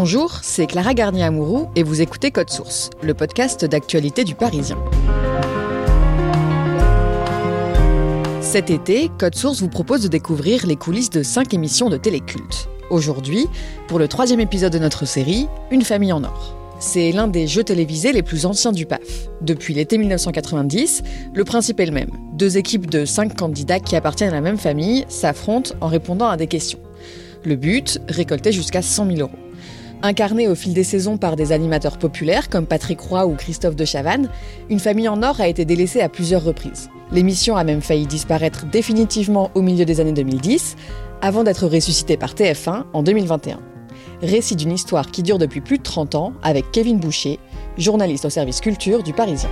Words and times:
Bonjour, 0.00 0.38
c'est 0.42 0.68
Clara 0.68 0.94
Garnier-Amouroux 0.94 1.70
et 1.74 1.82
vous 1.82 2.00
écoutez 2.00 2.30
Code 2.30 2.50
Source, 2.50 2.90
le 3.02 3.14
podcast 3.14 3.64
d'actualité 3.64 4.22
du 4.22 4.36
Parisien. 4.36 4.78
Cet 8.40 8.70
été, 8.70 9.10
Code 9.18 9.34
Source 9.34 9.60
vous 9.60 9.68
propose 9.68 10.00
de 10.00 10.06
découvrir 10.06 10.68
les 10.68 10.76
coulisses 10.76 11.10
de 11.10 11.24
cinq 11.24 11.52
émissions 11.52 11.90
de 11.90 11.96
téléculte. 11.96 12.68
Aujourd'hui, 12.90 13.48
pour 13.88 13.98
le 13.98 14.06
troisième 14.06 14.38
épisode 14.38 14.72
de 14.72 14.78
notre 14.78 15.04
série, 15.04 15.48
Une 15.72 15.82
famille 15.82 16.12
en 16.12 16.22
or. 16.22 16.54
C'est 16.78 17.10
l'un 17.10 17.26
des 17.26 17.48
jeux 17.48 17.64
télévisés 17.64 18.12
les 18.12 18.22
plus 18.22 18.46
anciens 18.46 18.70
du 18.70 18.86
PAF. 18.86 19.28
Depuis 19.40 19.74
l'été 19.74 19.98
1990, 19.98 21.02
le 21.34 21.44
principe 21.44 21.80
est 21.80 21.86
le 21.86 21.92
même. 21.92 22.12
Deux 22.34 22.56
équipes 22.56 22.88
de 22.88 23.04
cinq 23.04 23.36
candidats 23.36 23.80
qui 23.80 23.96
appartiennent 23.96 24.30
à 24.30 24.34
la 24.34 24.42
même 24.42 24.58
famille 24.58 25.06
s'affrontent 25.08 25.74
en 25.80 25.88
répondant 25.88 26.28
à 26.28 26.36
des 26.36 26.46
questions. 26.46 26.78
Le 27.44 27.56
but, 27.56 27.98
récolter 28.08 28.52
jusqu'à 28.52 28.80
100 28.80 29.06
000 29.06 29.18
euros. 29.22 29.47
Incarné 30.00 30.46
au 30.46 30.54
fil 30.54 30.74
des 30.74 30.84
saisons 30.84 31.16
par 31.16 31.34
des 31.34 31.50
animateurs 31.50 31.98
populaires 31.98 32.48
comme 32.48 32.66
Patrick 32.66 33.00
Roy 33.00 33.26
ou 33.26 33.34
Christophe 33.34 33.74
de 33.74 33.84
Chavannes, 33.84 34.28
Une 34.70 34.78
famille 34.78 35.08
en 35.08 35.22
or 35.24 35.40
a 35.40 35.48
été 35.48 35.64
délaissée 35.64 36.00
à 36.00 36.08
plusieurs 36.08 36.44
reprises. 36.44 36.88
L'émission 37.10 37.56
a 37.56 37.64
même 37.64 37.80
failli 37.80 38.06
disparaître 38.06 38.64
définitivement 38.66 39.50
au 39.56 39.62
milieu 39.62 39.84
des 39.84 39.98
années 39.98 40.12
2010, 40.12 40.76
avant 41.20 41.42
d'être 41.42 41.66
ressuscitée 41.66 42.16
par 42.16 42.34
TF1 42.34 42.84
en 42.92 43.02
2021. 43.02 43.58
Récit 44.22 44.54
d'une 44.54 44.72
histoire 44.72 45.10
qui 45.10 45.24
dure 45.24 45.38
depuis 45.38 45.60
plus 45.60 45.78
de 45.78 45.82
30 45.82 46.14
ans 46.14 46.32
avec 46.42 46.70
Kevin 46.70 47.00
Boucher, 47.00 47.40
journaliste 47.76 48.24
au 48.24 48.30
service 48.30 48.60
culture 48.60 49.02
du 49.02 49.12
Parisien. 49.12 49.50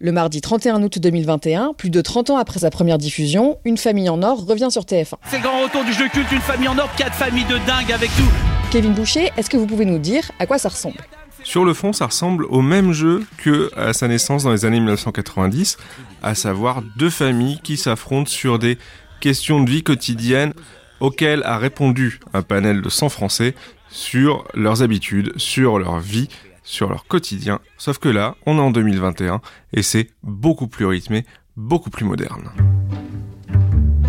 Le 0.00 0.12
mardi 0.12 0.40
31 0.40 0.80
août 0.84 1.00
2021, 1.00 1.72
plus 1.76 1.90
de 1.90 2.00
30 2.00 2.30
ans 2.30 2.36
après 2.36 2.60
sa 2.60 2.70
première 2.70 2.98
diffusion, 2.98 3.58
Une 3.64 3.76
famille 3.76 4.08
en 4.08 4.22
or 4.22 4.46
revient 4.46 4.68
sur 4.70 4.82
TF1. 4.82 5.14
C'est 5.28 5.38
le 5.38 5.42
grand 5.42 5.60
retour 5.60 5.84
du 5.84 5.92
jeu 5.92 6.08
culte 6.08 6.30
Une 6.30 6.38
famille 6.38 6.68
en 6.68 6.78
or, 6.78 6.88
quatre 6.96 7.16
familles 7.16 7.46
de 7.46 7.58
dingue 7.66 7.90
avec 7.90 8.08
nous. 8.20 8.28
Kevin 8.70 8.92
Boucher, 8.92 9.32
est-ce 9.36 9.50
que 9.50 9.56
vous 9.56 9.66
pouvez 9.66 9.86
nous 9.86 9.98
dire 9.98 10.30
à 10.38 10.46
quoi 10.46 10.58
ça 10.58 10.68
ressemble? 10.68 10.98
Sur 11.42 11.64
le 11.64 11.74
fond, 11.74 11.92
ça 11.92 12.06
ressemble 12.06 12.44
au 12.44 12.62
même 12.62 12.92
jeu 12.92 13.26
que 13.38 13.72
à 13.76 13.92
sa 13.92 14.06
naissance 14.06 14.44
dans 14.44 14.52
les 14.52 14.64
années 14.64 14.78
1990, 14.78 15.78
à 16.22 16.36
savoir 16.36 16.80
deux 16.96 17.10
familles 17.10 17.58
qui 17.64 17.76
s'affrontent 17.76 18.30
sur 18.30 18.60
des 18.60 18.78
questions 19.18 19.64
de 19.64 19.68
vie 19.68 19.82
quotidienne 19.82 20.52
auxquelles 21.00 21.42
a 21.42 21.58
répondu 21.58 22.20
un 22.34 22.42
panel 22.42 22.82
de 22.82 22.88
100 22.88 23.08
Français 23.08 23.56
sur 23.90 24.44
leurs 24.54 24.82
habitudes, 24.82 25.32
sur 25.38 25.80
leur 25.80 25.98
vie, 25.98 26.28
sur 26.68 26.88
leur 26.88 27.06
quotidien. 27.06 27.60
Sauf 27.78 27.98
que 27.98 28.08
là, 28.08 28.36
on 28.46 28.58
est 28.58 28.60
en 28.60 28.70
2021 28.70 29.40
et 29.72 29.82
c'est 29.82 30.08
beaucoup 30.22 30.68
plus 30.68 30.84
rythmé, 30.84 31.24
beaucoup 31.56 31.90
plus 31.90 32.04
moderne. 32.04 32.50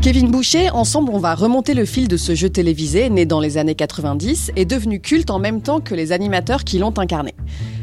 Kevin 0.02 0.30
Boucher, 0.30 0.70
ensemble, 0.70 1.12
on 1.12 1.20
va 1.20 1.36
remonter 1.36 1.74
le 1.74 1.86
fil 1.86 2.08
de 2.08 2.18
ce 2.18 2.36
jeu 2.36 2.50
télévisé 2.50 3.10
né 3.10 3.26
dans 3.26 3.40
les 3.40 3.58
années 3.58 3.76
90 3.76 4.52
et 4.56 4.66
devenu 4.66 5.00
culte 5.00 5.30
en 5.30 5.40
même 5.40 5.62
temps 5.62 5.80
que 5.80 5.96
les 5.96 6.12
animateurs 6.12 6.64
qui 6.64 6.80
l'ont 6.80 6.98
incarné. 6.98 7.34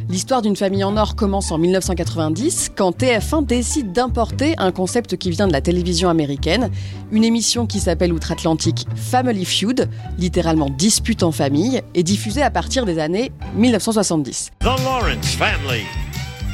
L'histoire 0.09 0.41
d'une 0.41 0.55
famille 0.55 0.85
en 0.85 0.97
or 0.97 1.17
commence 1.17 1.51
en 1.51 1.59
1990 1.59 2.71
quand 2.77 2.97
TF1 2.97 3.45
décide 3.45 3.91
d'importer 3.91 4.55
un 4.57 4.71
concept 4.71 5.17
qui 5.17 5.31
vient 5.31 5.49
de 5.49 5.53
la 5.53 5.61
télévision 5.61 6.09
américaine, 6.09 6.71
une 7.11 7.25
émission 7.25 7.67
qui 7.67 7.81
s'appelle 7.81 8.13
outre-Atlantique 8.13 8.87
Family 8.95 9.45
Feud, 9.45 9.89
littéralement 10.17 10.71
dispute 10.71 11.25
en 11.25 11.33
famille, 11.33 11.83
et 11.95 12.05
diffusée 12.05 12.43
à 12.43 12.53
partir 12.53 12.87
des 12.87 13.01
années 13.01 13.33
1970. 13.57 14.53
The 14.61 14.65
Lawrence 14.65 15.35
family. 15.35 15.83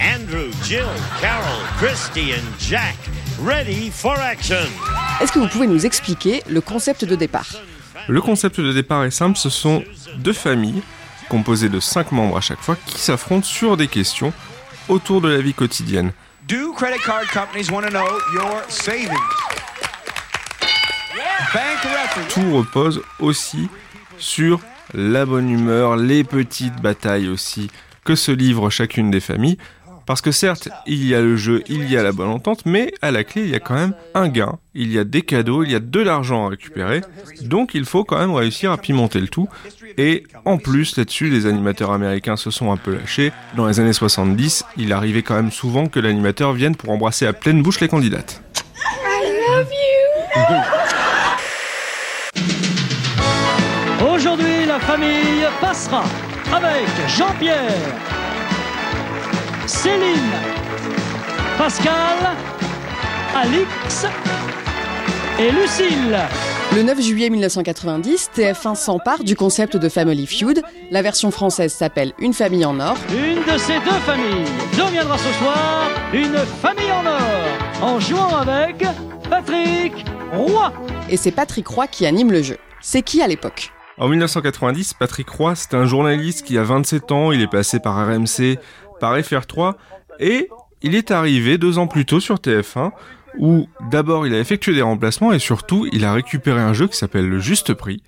Andrew, 0.00 0.50
Jill, 0.64 0.86
Carol, 1.20 1.44
Christy 1.76 2.32
and 2.32 2.58
Jack. 2.58 2.96
Ready 3.44 3.90
for 3.90 4.14
action. 4.18 4.56
Est-ce 5.20 5.30
que 5.30 5.38
vous 5.38 5.48
pouvez 5.48 5.66
nous 5.66 5.84
expliquer 5.84 6.42
le 6.48 6.62
concept 6.62 7.04
de 7.04 7.16
départ? 7.16 7.50
Le 8.08 8.20
concept 8.22 8.60
de 8.62 8.72
départ 8.72 9.04
est 9.04 9.10
simple, 9.10 9.36
ce 9.36 9.50
sont 9.50 9.82
deux 10.16 10.32
familles 10.32 10.82
composées 11.28 11.68
de 11.68 11.80
cinq 11.80 12.12
membres 12.12 12.36
à 12.36 12.40
chaque 12.40 12.60
fois 12.60 12.76
qui 12.86 12.98
s'affrontent 12.98 13.46
sur 13.46 13.76
des 13.76 13.88
questions 13.88 14.32
autour 14.88 15.20
de 15.20 15.28
la 15.28 15.40
vie 15.40 15.54
quotidienne. 15.54 16.12
Do 16.48 16.72
credit 16.72 17.00
card 17.04 17.26
companies 17.32 17.70
want 17.70 17.82
to 17.82 17.90
know 17.90 18.06
your 18.34 18.62
savings? 18.68 19.10
Bank 21.54 21.82
reference. 21.82 22.32
Tout 22.32 22.56
repose 22.56 23.02
aussi 23.20 23.68
sur 24.18 24.60
la 24.94 25.24
bonne 25.24 25.50
humeur, 25.50 25.96
les 25.96 26.24
petites 26.24 26.80
batailles 26.80 27.28
aussi 27.28 27.70
que 28.04 28.14
se 28.14 28.32
livrent 28.32 28.70
chacune 28.70 29.10
des 29.10 29.20
familles. 29.20 29.58
Parce 30.06 30.20
que 30.20 30.32
certes, 30.32 30.68
il 30.86 31.06
y 31.06 31.14
a 31.14 31.20
le 31.20 31.36
jeu, 31.36 31.62
il 31.68 31.90
y 31.90 31.96
a 31.96 32.02
la 32.02 32.12
bonne 32.12 32.28
entente, 32.28 32.66
mais 32.66 32.92
à 33.02 33.10
la 33.10 33.24
clé, 33.24 33.42
il 33.42 33.50
y 33.50 33.54
a 33.54 33.60
quand 33.60 33.74
même 33.74 33.94
un 34.14 34.28
gain, 34.28 34.58
il 34.74 34.92
y 34.92 34.98
a 34.98 35.04
des 35.04 35.22
cadeaux, 35.22 35.62
il 35.64 35.70
y 35.70 35.74
a 35.74 35.80
de 35.80 36.00
l'argent 36.00 36.46
à 36.46 36.50
récupérer, 36.50 37.02
donc 37.42 37.74
il 37.74 37.84
faut 37.84 38.04
quand 38.04 38.18
même 38.18 38.32
réussir 38.32 38.72
à 38.72 38.78
pimenter 38.78 39.20
le 39.20 39.28
tout. 39.28 39.48
Et 39.98 40.24
en 40.44 40.58
plus, 40.58 40.96
là-dessus, 40.96 41.28
les 41.28 41.46
animateurs 41.46 41.92
américains 41.92 42.36
se 42.36 42.50
sont 42.50 42.72
un 42.72 42.76
peu 42.76 42.94
lâchés. 42.94 43.32
Dans 43.56 43.66
les 43.66 43.80
années 43.80 43.92
70, 43.92 44.64
il 44.76 44.92
arrivait 44.92 45.22
quand 45.22 45.34
même 45.34 45.52
souvent 45.52 45.86
que 45.86 46.00
l'animateur 46.00 46.52
vienne 46.52 46.76
pour 46.76 46.90
embrasser 46.90 47.26
à 47.26 47.32
pleine 47.32 47.62
bouche 47.62 47.80
les 47.80 47.88
candidates. 47.88 48.42
Aujourd'hui, 54.00 54.66
la 54.66 54.80
famille 54.80 55.46
passera 55.60 56.04
avec 56.52 56.86
Jean-Pierre, 57.16 57.70
Céline, 59.66 60.32
Pascal, 61.56 62.18
Alix 63.34 64.06
et 65.38 65.50
Lucille. 65.52 66.18
Le 66.74 66.82
9 66.82 67.00
juillet 67.00 67.30
1990, 67.30 68.30
TF1 68.34 68.74
s'empare 68.74 69.22
du 69.22 69.36
concept 69.36 69.76
de 69.76 69.88
Family 69.88 70.26
Feud. 70.26 70.62
La 70.90 71.02
version 71.02 71.30
française 71.30 71.72
s'appelle 71.72 72.12
Une 72.18 72.32
famille 72.32 72.64
en 72.64 72.80
or. 72.80 72.96
Une 73.10 73.42
de 73.52 73.58
ces 73.58 73.78
deux 73.80 74.00
familles 74.04 74.50
deviendra 74.76 75.16
ce 75.18 75.32
soir 75.34 75.88
une 76.12 76.38
famille 76.60 76.90
en 76.92 77.06
or 77.06 77.92
en 77.94 78.00
jouant 78.00 78.36
avec 78.36 78.84
Patrick 79.30 80.04
Roy. 80.32 80.72
Et 81.08 81.16
c'est 81.16 81.30
Patrick 81.32 81.68
Roy 81.68 81.86
qui 81.86 82.06
anime 82.06 82.32
le 82.32 82.42
jeu. 82.42 82.56
C'est 82.80 83.02
qui 83.02 83.22
à 83.22 83.28
l'époque? 83.28 83.70
En 83.98 84.08
1990, 84.08 84.94
Patrick 84.94 85.28
Roy, 85.28 85.54
c'est 85.54 85.74
un 85.74 85.84
journaliste 85.84 86.46
qui 86.46 86.56
a 86.56 86.62
27 86.62 87.12
ans, 87.12 87.30
il 87.30 87.42
est 87.42 87.46
passé 87.46 87.78
par 87.78 87.94
RMC, 87.94 88.58
par 89.02 89.18
FR3, 89.18 89.74
et 90.20 90.48
il 90.80 90.94
est 90.94 91.10
arrivé 91.10 91.58
deux 91.58 91.78
ans 91.78 91.88
plus 91.88 92.06
tôt 92.06 92.20
sur 92.20 92.36
TF1, 92.36 92.92
où 93.36 93.68
d'abord 93.90 94.28
il 94.28 94.32
a 94.32 94.38
effectué 94.38 94.72
des 94.74 94.82
remplacements 94.82 95.32
et 95.32 95.40
surtout 95.40 95.88
il 95.90 96.04
a 96.04 96.12
récupéré 96.12 96.60
un 96.60 96.72
jeu 96.72 96.86
qui 96.86 96.96
s'appelle 96.96 97.28
le 97.28 97.40
Juste 97.40 97.74
Prix. 97.74 98.00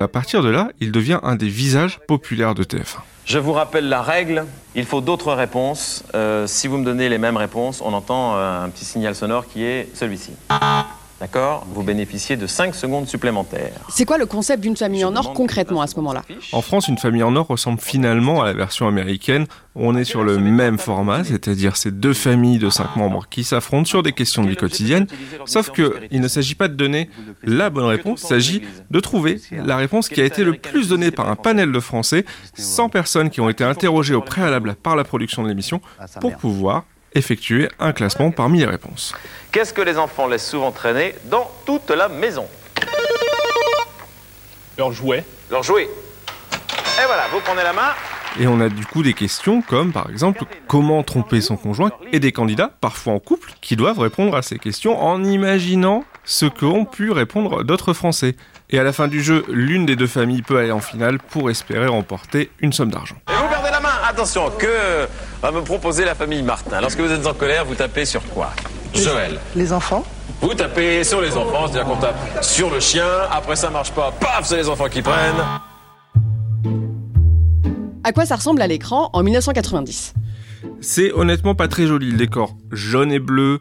À 0.00 0.08
partir 0.08 0.42
de 0.42 0.48
là, 0.48 0.70
il 0.80 0.90
devient 0.90 1.20
un 1.22 1.36
des 1.36 1.48
visages 1.48 2.00
populaires 2.08 2.56
de 2.56 2.64
TF1. 2.64 2.98
Je 3.26 3.38
vous 3.38 3.52
rappelle 3.52 3.88
la 3.88 4.02
règle, 4.02 4.44
il 4.74 4.86
faut 4.86 5.00
d'autres 5.00 5.34
réponses. 5.34 6.02
Euh, 6.16 6.48
si 6.48 6.66
vous 6.66 6.78
me 6.78 6.84
donnez 6.84 7.08
les 7.08 7.18
mêmes 7.18 7.36
réponses, 7.36 7.80
on 7.80 7.92
entend 7.92 8.34
euh, 8.34 8.64
un 8.64 8.70
petit 8.70 8.84
signal 8.84 9.14
sonore 9.14 9.46
qui 9.46 9.62
est 9.62 9.88
celui-ci. 9.94 10.32
D'accord 11.20 11.66
Vous 11.74 11.82
bénéficiez 11.82 12.38
de 12.38 12.46
5 12.46 12.74
secondes 12.74 13.06
supplémentaires. 13.06 13.72
C'est 13.90 14.06
quoi 14.06 14.16
le 14.16 14.24
concept 14.24 14.62
d'une 14.62 14.76
famille 14.76 15.04
en 15.04 15.14
or 15.16 15.34
concrètement 15.34 15.82
à 15.82 15.86
ce 15.86 15.96
moment-là 15.96 16.22
En 16.52 16.62
France, 16.62 16.88
une 16.88 16.96
famille 16.96 17.22
en 17.22 17.36
or 17.36 17.46
ressemble 17.46 17.78
finalement 17.78 18.40
à 18.40 18.46
la 18.46 18.54
version 18.54 18.88
américaine. 18.88 19.44
On 19.74 19.94
est 19.96 20.04
sur 20.04 20.24
le 20.24 20.38
même 20.38 20.78
format, 20.78 21.22
c'est-à-dire 21.22 21.76
ces 21.76 21.90
deux 21.90 22.14
familles 22.14 22.58
de 22.58 22.70
cinq 22.70 22.96
membres 22.96 23.26
qui 23.28 23.44
s'affrontent 23.44 23.84
sur 23.84 24.02
des 24.02 24.12
questions 24.12 24.42
de 24.42 24.48
vie 24.48 24.56
quotidienne. 24.56 25.06
Sauf 25.44 25.70
que 25.70 26.00
il 26.10 26.22
ne 26.22 26.28
s'agit 26.28 26.54
pas 26.54 26.68
de 26.68 26.74
donner 26.74 27.10
la 27.42 27.68
bonne 27.68 27.84
réponse, 27.84 28.22
il 28.22 28.26
s'agit 28.26 28.62
de 28.90 29.00
trouver 29.00 29.42
la 29.52 29.76
réponse 29.76 30.08
qui 30.08 30.22
a 30.22 30.24
été 30.24 30.42
le 30.42 30.54
plus 30.54 30.88
donnée 30.88 31.10
par 31.10 31.28
un 31.28 31.36
panel 31.36 31.70
de 31.70 31.80
Français, 31.80 32.24
100 32.54 32.88
personnes 32.88 33.28
qui 33.28 33.42
ont 33.42 33.50
été 33.50 33.62
interrogées 33.62 34.14
au 34.14 34.22
préalable 34.22 34.74
par 34.74 34.96
la 34.96 35.04
production 35.04 35.42
de 35.42 35.48
l'émission 35.48 35.82
pour 36.20 36.36
pouvoir 36.36 36.84
effectuer 37.14 37.68
un 37.78 37.92
classement 37.92 38.30
parmi 38.30 38.60
les 38.60 38.66
réponses. 38.66 39.14
Qu'est-ce 39.52 39.74
que 39.74 39.82
les 39.82 39.98
enfants 39.98 40.26
laissent 40.26 40.48
souvent 40.48 40.72
traîner 40.72 41.14
dans 41.24 41.50
toute 41.66 41.90
la 41.90 42.08
maison? 42.08 42.46
Leur 44.78 44.92
jouet. 44.92 45.24
Leur 45.50 45.62
jouet. 45.62 45.88
Et 46.52 47.06
voilà, 47.06 47.26
vous 47.32 47.40
prenez 47.40 47.62
la 47.62 47.72
main. 47.72 47.92
Et 48.38 48.46
on 48.46 48.60
a 48.60 48.68
du 48.68 48.86
coup 48.86 49.02
des 49.02 49.12
questions 49.12 49.60
comme 49.60 49.92
par 49.92 50.08
exemple 50.08 50.44
comment 50.68 51.02
tromper 51.02 51.40
son 51.40 51.56
conjoint 51.56 51.90
et 52.12 52.20
des 52.20 52.30
candidats, 52.30 52.70
parfois 52.80 53.14
en 53.14 53.18
couple, 53.18 53.52
qui 53.60 53.74
doivent 53.74 53.98
répondre 53.98 54.36
à 54.36 54.42
ces 54.42 54.58
questions 54.58 55.02
en 55.02 55.24
imaginant 55.24 56.04
ce 56.24 56.46
qu'ont 56.46 56.84
pu 56.84 57.10
répondre 57.10 57.64
d'autres 57.64 57.92
Français. 57.92 58.36
Et 58.70 58.78
à 58.78 58.84
la 58.84 58.92
fin 58.92 59.08
du 59.08 59.20
jeu, 59.20 59.44
l'une 59.48 59.84
des 59.84 59.96
deux 59.96 60.06
familles 60.06 60.42
peut 60.42 60.58
aller 60.58 60.70
en 60.70 60.80
finale 60.80 61.18
pour 61.18 61.50
espérer 61.50 61.88
remporter 61.88 62.50
une 62.60 62.72
somme 62.72 62.92
d'argent. 62.92 63.16
Et 63.28 63.34
vous 63.34 63.48
perdez 63.48 63.70
la 63.70 63.80
main. 63.80 63.88
Attention, 64.08 64.48
que 64.50 65.08
va 65.42 65.52
me 65.52 65.62
proposer 65.62 66.04
la 66.04 66.14
famille 66.14 66.42
Martin 66.42 66.80
Lorsque 66.80 67.00
vous 67.00 67.10
êtes 67.10 67.26
en 67.26 67.34
colère, 67.34 67.64
vous 67.64 67.74
tapez 67.74 68.04
sur 68.04 68.22
quoi? 68.26 68.50
Joël. 68.94 69.38
Les 69.56 69.72
enfants 69.72 70.04
Vous 70.40 70.54
tapez 70.54 71.04
sur 71.04 71.20
les 71.20 71.36
enfants, 71.36 71.66
c'est-à-dire 71.66 71.92
qu'on 71.92 72.00
tape 72.00 72.44
sur 72.44 72.70
le 72.70 72.80
chien. 72.80 73.06
Après 73.30 73.56
ça 73.56 73.70
marche 73.70 73.92
pas, 73.92 74.12
paf, 74.12 74.46
c'est 74.46 74.56
les 74.56 74.68
enfants 74.68 74.88
qui 74.88 75.02
prennent. 75.02 75.42
À 78.02 78.12
quoi 78.12 78.26
ça 78.26 78.36
ressemble 78.36 78.62
à 78.62 78.66
l'écran 78.66 79.10
en 79.12 79.22
1990 79.22 80.14
C'est 80.80 81.12
honnêtement 81.12 81.54
pas 81.54 81.68
très 81.68 81.86
joli 81.86 82.10
le 82.10 82.16
décor. 82.16 82.56
Jaune 82.72 83.12
et 83.12 83.18
bleu, 83.18 83.60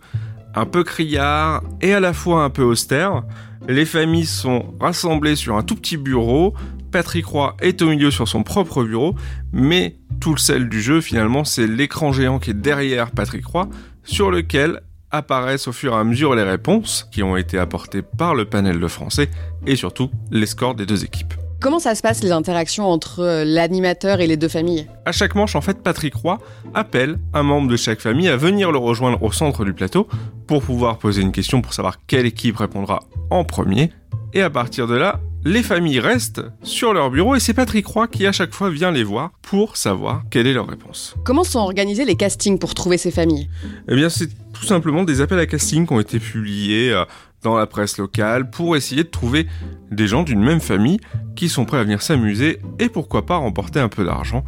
un 0.56 0.66
peu 0.66 0.84
criard 0.84 1.62
et 1.82 1.94
à 1.94 2.00
la 2.00 2.14
fois 2.14 2.44
un 2.44 2.50
peu 2.50 2.64
austère. 2.64 3.24
Les 3.68 3.86
familles 3.86 4.26
sont 4.26 4.74
rassemblées 4.80 5.36
sur 5.36 5.56
un 5.58 5.62
tout 5.62 5.76
petit 5.76 5.98
bureau. 5.98 6.54
Patrick 6.92 7.26
Roy 7.26 7.56
est 7.62 7.82
au 7.82 7.90
milieu 7.90 8.12
sur 8.12 8.28
son 8.28 8.44
propre 8.44 8.84
bureau, 8.84 9.16
mais 9.52 9.98
tout 10.20 10.32
le 10.32 10.40
sel 10.40 10.70
du 10.70 10.82
jeu 10.82 11.02
finalement 11.02 11.44
c'est 11.44 11.68
l'écran 11.68 12.12
géant 12.12 12.40
qui 12.40 12.52
est 12.52 12.54
derrière 12.54 13.12
Patrick 13.12 13.46
Roy, 13.46 13.70
sur 14.04 14.32
lequel 14.32 14.82
apparaissent 15.12 15.68
au 15.68 15.72
fur 15.72 15.94
et 15.94 15.98
à 15.98 16.04
mesure 16.04 16.36
les 16.36 16.44
réponses 16.44 17.08
qui 17.12 17.24
ont 17.24 17.38
été 17.38 17.58
apportées 17.58 18.02
par 18.02 18.36
le 18.36 18.46
panel 18.46 18.80
de 18.80 18.88
français 18.88 19.30
et 19.66 19.76
surtout 19.76 20.10
les 20.32 20.46
scores 20.46 20.76
des 20.76 20.86
deux 20.86 21.04
équipes. 21.04 21.34
Comment 21.62 21.80
ça 21.80 21.94
se 21.94 22.02
passe 22.02 22.24
les 22.24 22.32
interactions 22.32 22.88
entre 22.88 23.20
euh, 23.20 23.44
l'animateur 23.44 24.22
et 24.22 24.28
les 24.28 24.38
deux 24.38 24.48
familles? 24.48 24.88
À 25.06 25.12
chaque 25.12 25.36
manche, 25.36 25.58
en 25.58 25.62
fait, 25.62 25.84
Patrick 25.84 26.16
Roy 26.16 26.38
appelle 26.74 27.20
un 27.34 27.44
membre 27.44 27.68
de 27.68 27.76
chaque 27.76 28.00
famille 28.00 28.30
à 28.30 28.38
venir 28.38 28.72
le 28.72 28.78
rejoindre 28.78 29.22
au 29.22 29.34
centre 29.34 29.66
du 29.66 29.74
plateau 29.74 30.08
pour 30.48 30.62
pouvoir 30.62 31.00
poser 31.00 31.22
une 31.22 31.34
question 31.34 31.62
pour 31.62 31.74
savoir 31.74 31.98
quelle 32.08 32.26
équipe 32.26 32.56
répondra 32.56 33.02
en 33.30 33.44
premier. 33.44 33.92
Et 34.34 34.42
à 34.42 34.50
partir 34.50 34.88
de 34.88 34.96
là, 34.96 35.20
les 35.46 35.64
familles 35.64 36.00
restent 36.00 36.42
sur 36.64 36.94
leur 36.94 37.10
bureau 37.10 37.36
et 37.36 37.40
c'est 37.40 37.54
Patrick 37.54 37.86
Roy 37.86 38.08
qui 38.08 38.28
à 38.28 38.32
chaque 38.32 38.54
fois 38.54 38.70
vient 38.70 38.92
les 38.92 39.04
voir 39.04 39.32
pour 39.42 39.78
savoir 39.78 40.24
quelle 40.30 40.48
est 40.48 40.54
leur 40.54 40.68
réponse. 40.68 41.16
Comment 41.24 41.44
sont 41.44 41.60
organisés 41.60 42.06
les 42.06 42.16
castings 42.16 42.60
pour 42.60 42.74
trouver 42.74 42.98
ces 42.98 43.12
familles? 43.12 43.50
Eh 43.88 43.96
bien, 43.96 44.10
c'est 44.10 44.30
tout 44.54 44.66
simplement 44.66 45.04
des 45.04 45.22
appels 45.22 45.40
à 45.40 45.46
casting 45.46 45.88
qui 45.88 45.94
ont 45.94 46.00
été 46.00 46.20
publiés 46.20 46.92
euh, 46.92 47.06
dans 47.44 47.58
la 47.58 47.68
presse 47.68 47.98
locale 47.98 48.50
pour 48.50 48.76
essayer 48.76 49.04
de 49.04 49.10
trouver 49.10 49.48
des 49.92 50.08
gens 50.08 50.24
d'une 50.24 50.44
même 50.44 50.60
famille 50.60 51.00
qui 51.36 51.48
sont 51.48 51.66
prêts 51.66 51.78
à 51.78 51.84
venir 51.84 52.02
s'amuser 52.02 52.60
et 52.80 52.90
pourquoi 52.90 53.26
pas 53.26 53.38
remporter 53.38 53.80
un 53.80 53.90
peu 53.90 54.04
d'argent 54.04 54.44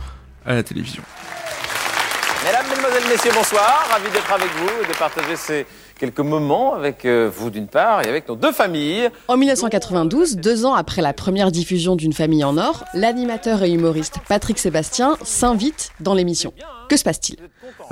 à 0.45 0.55
la 0.55 0.63
télévision. 0.63 1.03
Mesdames, 2.43 2.65
Mesdemoiselles, 2.69 3.09
Messieurs, 3.09 3.31
bonsoir. 3.33 3.87
Ravi 3.89 4.09
d'être 4.11 4.31
avec 4.31 4.49
vous 4.57 4.83
et 4.83 4.87
de 4.87 4.97
partager 4.97 5.35
ces 5.35 5.65
quelques 6.01 6.19
moments 6.19 6.73
avec 6.73 7.05
euh, 7.05 7.29
vous 7.31 7.51
d'une 7.51 7.67
part 7.67 8.01
et 8.01 8.09
avec 8.09 8.27
nos 8.27 8.35
deux 8.35 8.51
familles. 8.51 9.09
En 9.27 9.37
1992, 9.37 10.37
deux 10.37 10.65
ans 10.65 10.73
après 10.73 11.03
la 11.03 11.13
première 11.13 11.51
diffusion 11.51 11.95
d'une 11.95 12.11
famille 12.11 12.43
en 12.43 12.57
or, 12.57 12.85
l'animateur 12.95 13.61
et 13.61 13.69
humoriste 13.71 14.17
Patrick 14.27 14.57
Sébastien 14.57 15.15
s'invite 15.21 15.91
dans 15.99 16.15
l'émission. 16.15 16.53
Que 16.89 16.97
se 16.97 17.03
passe-t-il? 17.03 17.37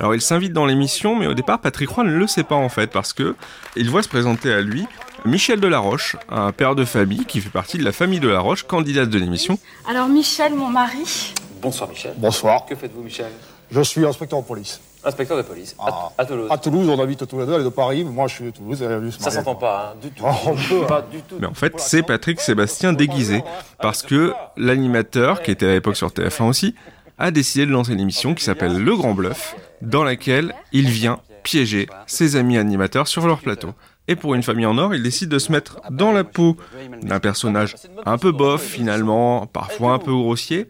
Alors 0.00 0.16
il 0.16 0.20
s'invite 0.20 0.52
dans 0.52 0.66
l'émission, 0.66 1.14
mais 1.14 1.28
au 1.28 1.34
départ 1.34 1.60
Patrick 1.60 1.88
Roy 1.88 2.02
ne 2.02 2.10
le 2.10 2.26
sait 2.26 2.42
pas 2.42 2.56
en 2.56 2.68
fait, 2.68 2.88
parce 2.88 3.12
que 3.12 3.36
il 3.76 3.88
voit 3.88 4.02
se 4.02 4.08
présenter 4.08 4.52
à 4.52 4.60
lui 4.60 4.86
Michel 5.24 5.60
Delaroche, 5.60 6.16
un 6.28 6.50
père 6.50 6.74
de 6.74 6.84
famille 6.84 7.24
qui 7.26 7.40
fait 7.40 7.50
partie 7.50 7.78
de 7.78 7.84
la 7.84 7.92
famille 7.92 8.18
Delaroche, 8.18 8.64
candidate 8.64 9.08
de 9.08 9.18
l'émission. 9.20 9.56
Alors 9.88 10.08
Michel, 10.08 10.54
mon 10.54 10.68
mari. 10.68 11.32
Bonsoir 11.62 11.88
Michel. 11.88 12.14
Bonsoir. 12.16 12.66
Que 12.66 12.74
faites-vous 12.74 13.02
Michel? 13.02 13.30
Je 13.70 13.82
suis 13.82 14.04
inspecteur 14.04 14.42
de 14.42 14.46
police. 14.46 14.80
Inspecteur 15.04 15.36
de 15.36 15.42
police. 15.42 15.74
À, 15.78 15.86
Ah. 15.88 16.12
à 16.18 16.24
Toulouse. 16.24 16.48
À 16.50 16.58
Toulouse, 16.58 16.88
on 16.88 17.00
habite 17.00 17.26
tous 17.26 17.38
les 17.38 17.46
deux, 17.46 17.54
elle 17.54 17.60
est 17.62 17.64
de 17.64 17.68
Paris, 17.70 18.04
mais 18.04 18.10
moi 18.10 18.26
je 18.28 18.34
suis 18.34 18.44
de 18.44 18.50
Toulouse, 18.50 18.82
elle 18.82 18.92
est 18.92 19.00
de 19.00 19.10
Ça 19.10 19.30
s'entend 19.30 19.54
pas, 19.54 19.94
hein, 19.94 19.98
du 20.02 20.10
tout. 20.10 20.24
On 20.24 20.54
peut, 20.54 20.86
Pas 20.86 20.98
hein. 20.98 21.04
du 21.10 21.22
tout. 21.22 21.36
Mais 21.40 21.46
en 21.46 21.54
fait, 21.54 21.72
c'est 21.78 22.02
Patrick 22.02 22.40
Sébastien 22.40 22.92
déguisé, 22.92 23.42
parce 23.80 24.02
que 24.02 24.32
l'animateur, 24.56 25.42
qui 25.42 25.50
était 25.50 25.66
à 25.66 25.72
l'époque 25.72 25.96
sur 25.96 26.08
TF1 26.08 26.48
aussi, 26.48 26.74
a 27.18 27.30
décidé 27.30 27.66
de 27.66 27.70
lancer 27.70 27.92
une 27.92 28.00
émission 28.00 28.34
qui 28.34 28.44
s'appelle 28.44 28.82
Le 28.82 28.96
Grand 28.96 29.14
Bluff, 29.14 29.56
dans 29.82 30.04
laquelle 30.04 30.54
il 30.72 30.88
vient 30.88 31.20
piéger 31.42 31.88
ses 32.06 32.36
amis 32.36 32.58
animateurs 32.58 33.08
sur 33.08 33.26
leur 33.26 33.40
plateau. 33.40 33.70
Et 34.08 34.16
pour 34.16 34.34
une 34.34 34.42
famille 34.42 34.66
en 34.66 34.76
or, 34.76 34.94
il 34.94 35.02
décide 35.02 35.28
de 35.28 35.38
se 35.38 35.52
mettre 35.52 35.80
dans 35.90 36.12
la 36.12 36.24
peau 36.24 36.56
d'un 37.02 37.20
personnage 37.20 37.76
un 38.06 38.18
peu 38.18 38.32
bof 38.32 38.60
finalement, 38.62 39.46
parfois 39.46 39.92
un 39.92 39.98
peu 39.98 40.12
grossier, 40.12 40.66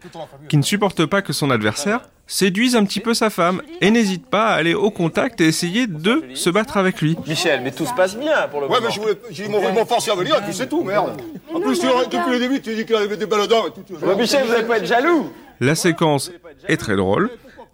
qui 0.47 0.57
ne 0.57 0.61
supporte 0.61 1.05
pas 1.05 1.21
que 1.21 1.33
son 1.33 1.49
adversaire 1.51 2.01
séduise 2.31 2.77
un 2.77 2.85
petit 2.85 3.01
peu 3.01 3.13
sa 3.13 3.29
femme 3.29 3.61
et 3.81 3.91
n'hésite 3.91 4.25
pas 4.25 4.47
à 4.47 4.53
aller 4.53 4.73
au 4.73 4.89
contact 4.89 5.41
et 5.41 5.47
essayer 5.47 5.85
de 5.85 6.23
se 6.33 6.49
battre 6.49 6.77
avec 6.77 7.01
lui. 7.01 7.17
Michel, 7.27 7.59
mais 7.61 7.71
tout 7.71 7.85
se 7.85 7.93
passe 7.93 8.17
bien 8.17 8.47
pour 8.49 8.61
le 8.61 8.67
Ouais, 8.67 8.75
moment. 8.75 8.87
mais 8.87 8.93
je 8.93 9.01
voulais, 9.01 9.13
j'ai 9.31 9.49
mon, 9.49 9.85
force 9.85 10.07
à 10.07 10.15
venir, 10.15 10.37
et 10.37 10.41
puis 10.41 10.53
c'est 10.53 10.69
tout, 10.69 10.81
merde. 10.81 11.21
En 11.53 11.59
plus, 11.59 11.77
tu, 11.77 11.85
depuis 11.85 12.31
le 12.31 12.39
début, 12.39 12.61
tu 12.61 12.73
dis 12.73 12.85
qu'il 12.85 12.95
avait 12.95 13.17
des 13.17 13.25
belles 13.25 13.47
dents 13.47 13.65
et 13.67 13.71
tout. 13.71 14.05
Ouais, 14.05 14.15
Michel, 14.15 14.45
vous 14.45 14.51
n'allez 14.53 14.65
pas 14.65 14.77
être 14.77 14.85
jaloux. 14.85 15.29
La 15.59 15.75
séquence 15.75 16.31
est 16.69 16.77
très 16.77 16.95
drôle. 16.95 17.29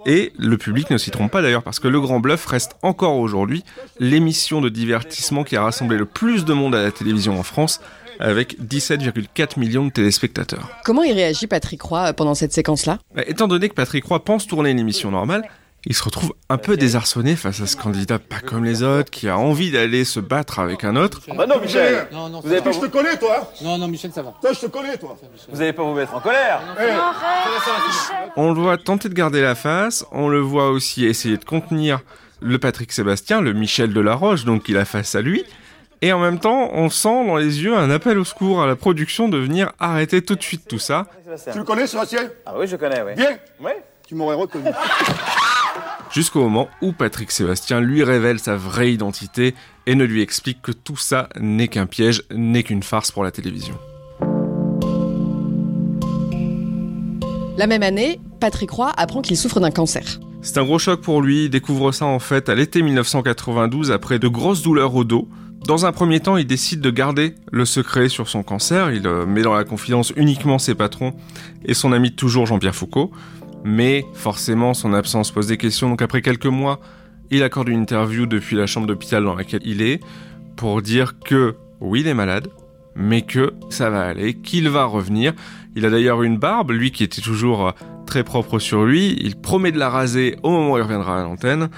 Et 0.06 0.32
le 0.38 0.58
public 0.58 0.90
ne 0.90 0.98
s'y 0.98 1.12
trompe 1.12 1.32
pas 1.32 1.42
d'ailleurs 1.42 1.64
parce 1.64 1.80
que 1.80 1.88
Le 1.88 2.00
Grand 2.00 2.20
Bluff 2.20 2.46
reste 2.46 2.76
encore 2.82 3.18
aujourd'hui 3.18 3.64
l'émission 4.00 4.62
de 4.62 4.70
divertissement 4.70 5.44
qui 5.44 5.56
a 5.56 5.64
rassemblé 5.64 5.98
le 5.98 6.06
plus 6.06 6.46
de 6.46 6.54
monde 6.54 6.76
à 6.76 6.84
la 6.84 6.92
télévision 6.92 7.38
en 7.38 7.44
France 7.44 7.82
avec 8.20 8.60
17,4 8.60 9.60
millions 9.60 9.86
de 9.86 9.92
téléspectateurs. 9.92 10.70
Comment 10.84 11.04
il 11.04 11.14
réagit 11.14 11.48
Patrick 11.48 11.82
Roy 11.82 12.14
pendant 12.14 12.36
cette 12.36 12.54
séquence-là? 12.54 13.00
Bah, 13.16 13.24
Étant 13.28 13.48
donné 13.48 13.70
que 13.70 13.74
Patrick 13.74 14.06
Roy 14.06 14.24
pense 14.24 14.48
tourner 14.48 14.72
une 14.72 14.80
émission 14.80 15.12
normale, 15.12 15.48
il 15.86 15.96
se 15.96 16.04
retrouve 16.04 16.34
un 16.50 16.58
peu 16.58 16.76
désarçonné 16.76 17.36
face 17.36 17.62
à 17.62 17.66
ce 17.68 17.78
candidat 17.78 18.20
pas 18.20 18.40
comme 18.40 18.66
les 18.66 18.84
autres 18.84 19.10
qui 19.10 19.30
a 19.30 19.38
envie 19.38 19.72
d'aller 19.72 20.04
se 20.04 20.20
battre 20.20 20.60
avec 20.60 20.84
un 20.84 20.96
autre. 20.98 21.22
Ah 21.30 21.34
bah 21.34 21.48
non, 21.48 21.62
Michel. 21.62 22.08
Non, 22.12 22.28
non, 22.28 22.42
Vous 22.42 22.52
avez 22.52 22.62
pas 22.62 22.72
je 22.74 22.80
te 22.80 22.88
connais, 22.88 23.18
toi. 23.18 23.54
Non, 23.62 23.78
non, 23.78 23.88
Michel, 23.88 24.12
ça 24.12 24.22
va. 24.22 24.34
Toi, 24.42 24.52
je 24.54 24.60
te 24.60 24.66
connais, 24.66 24.98
toi. 24.98 25.18
Vous 25.50 25.60
n'allez 25.60 25.72
pas 25.74 25.84
vous 25.84 25.94
mettre 25.94 26.14
en 26.14 26.20
colère. 26.20 26.62
On 28.36 28.52
le 28.54 28.60
voit 28.60 28.78
tenter 28.78 29.08
de 29.08 29.14
garder 29.14 29.42
la 29.42 29.56
face, 29.56 30.06
on 30.12 30.28
le 30.28 30.40
voit 30.40 30.72
aussi 30.72 31.06
essayer 31.06 31.38
de 31.38 31.46
contenir 31.46 32.00
le 32.42 32.58
Patrick 32.60 32.92
Sébastien, 32.92 33.40
le 33.42 33.54
Michel 33.54 33.94
de 33.94 34.02
la 34.02 34.14
Roche, 34.16 34.46
donc 34.46 34.68
il 34.68 34.78
a 34.78 34.86
face 34.86 35.16
à 35.16 35.22
lui. 35.22 35.44
Et 36.02 36.14
en 36.14 36.20
même 36.20 36.40
temps, 36.40 36.70
on 36.74 36.90
sent 36.90 37.26
dans 37.26 37.38
les 37.38 37.64
yeux 37.64 37.76
un 37.76 37.90
appel 37.90 38.20
au 38.20 38.24
secours 38.24 38.62
à 38.62 38.68
la 38.68 38.76
production 38.76 39.30
de 39.30 39.38
venir 39.38 39.72
arrêter 39.80 40.22
tout 40.22 40.36
de 40.36 40.44
suite 40.44 40.68
tout 40.68 40.78
ça. 40.78 41.08
Tu 41.52 41.58
le 41.58 41.64
connais, 41.64 41.88
Sébastien? 41.88 42.30
Ah 42.46 42.54
oui, 42.58 42.68
je 42.68 42.76
connais, 42.76 43.02
oui. 43.02 43.16
Bien? 43.16 43.38
Oui. 43.60 43.72
Tu 44.08 44.14
m'aurais 44.14 44.36
reconnu. 44.36 44.70
Jusqu'au 46.12 46.42
moment 46.42 46.70
où 46.82 46.94
Patrick 46.94 47.32
Sébastien 47.32 47.82
lui 47.82 48.04
révèle 48.04 48.40
sa 48.40 48.56
vraie 48.56 48.94
identité 48.94 49.56
et 49.88 49.96
ne 49.96 50.04
lui 50.04 50.22
explique 50.22 50.62
que 50.62 50.72
tout 50.72 50.98
ça 50.98 51.30
n'est 51.40 51.68
qu'un 51.68 51.88
piège, 51.88 52.24
n'est 52.32 52.64
qu'une 52.64 52.84
farce 52.84 53.12
pour 53.12 53.24
la 53.24 53.32
télévision. 53.32 53.76
La 57.58 57.66
même 57.66 57.84
année, 57.84 58.22
Patrick 58.40 58.70
Roy 58.70 58.92
apprend 58.96 59.24
qu'il 59.24 59.36
souffre 59.36 59.60
d'un 59.60 59.72
cancer. 59.72 60.20
C'est 60.44 60.60
un 60.60 60.64
gros 60.64 60.78
choc 60.78 61.02
pour 61.02 61.22
lui, 61.22 61.46
il 61.46 61.50
découvre 61.50 61.92
ça 61.92 62.06
en 62.06 62.20
fait 62.20 62.50
à 62.50 62.56
l'été 62.56 62.84
1992 62.84 63.92
après 63.92 64.20
de 64.20 64.28
grosses 64.28 64.62
douleurs 64.62 64.94
au 64.96 65.04
dos. 65.04 65.28
Dans 65.66 65.86
un 65.86 65.92
premier 65.92 66.20
temps, 66.20 66.38
il 66.38 66.48
décide 66.48 66.82
de 66.82 66.90
garder 66.90 67.36
le 67.52 67.66
secret 67.66 68.10
sur 68.10 68.30
son 68.30 68.44
cancer, 68.44 68.92
il 68.92 69.06
euh, 69.06 69.26
met 69.26 69.42
dans 69.42 69.54
la 69.54 69.64
confidence 69.64 70.14
uniquement 70.16 70.60
ses 70.60 70.76
patrons 70.76 71.14
et 71.66 71.74
son 71.74 71.92
ami 71.92 72.16
toujours 72.16 72.46
Jean-Pierre 72.46 72.76
Foucault. 72.76 73.12
Mais 73.64 74.06
forcément, 74.14 74.74
son 74.74 74.94
absence 74.94 75.32
pose 75.32 75.48
des 75.48 75.58
questions, 75.58 75.90
donc 75.90 76.02
après 76.02 76.22
quelques 76.22 76.46
mois, 76.46 76.80
il 77.32 77.44
accorde 77.44 77.68
une 77.68 77.82
interview 77.82 78.26
depuis 78.26 78.56
la 78.56 78.66
chambre 78.66 78.88
d'hôpital 78.88 79.24
dans 79.24 79.36
laquelle 79.36 79.62
il 79.66 79.82
est 79.82 80.00
pour 80.56 80.82
dire 80.82 81.20
que 81.20 81.56
oui, 81.82 82.00
il 82.02 82.08
est 82.08 82.14
malade, 82.14 82.48
mais 82.96 83.24
que 83.24 83.54
ça 83.70 83.90
va 83.90 84.04
aller, 84.04 84.36
qu'il 84.36 84.70
va 84.70 84.86
revenir. 84.86 85.34
Il 85.76 85.86
a 85.86 85.90
d'ailleurs 85.90 86.24
une 86.24 86.38
barbe, 86.38 86.72
lui 86.72 86.92
qui 86.92 87.04
était 87.04 87.22
toujours 87.22 87.68
euh, 87.68 87.72
très 88.06 88.24
propre 88.24 88.58
sur 88.60 88.86
lui, 88.86 89.18
il 89.20 89.36
promet 89.36 89.72
de 89.72 89.80
la 89.80 89.90
raser 89.90 90.38
au 90.44 90.50
moment 90.50 90.74
où 90.74 90.78
il 90.78 90.84
reviendra 90.84 91.20
à 91.20 91.24
l'antenne. 91.24 91.70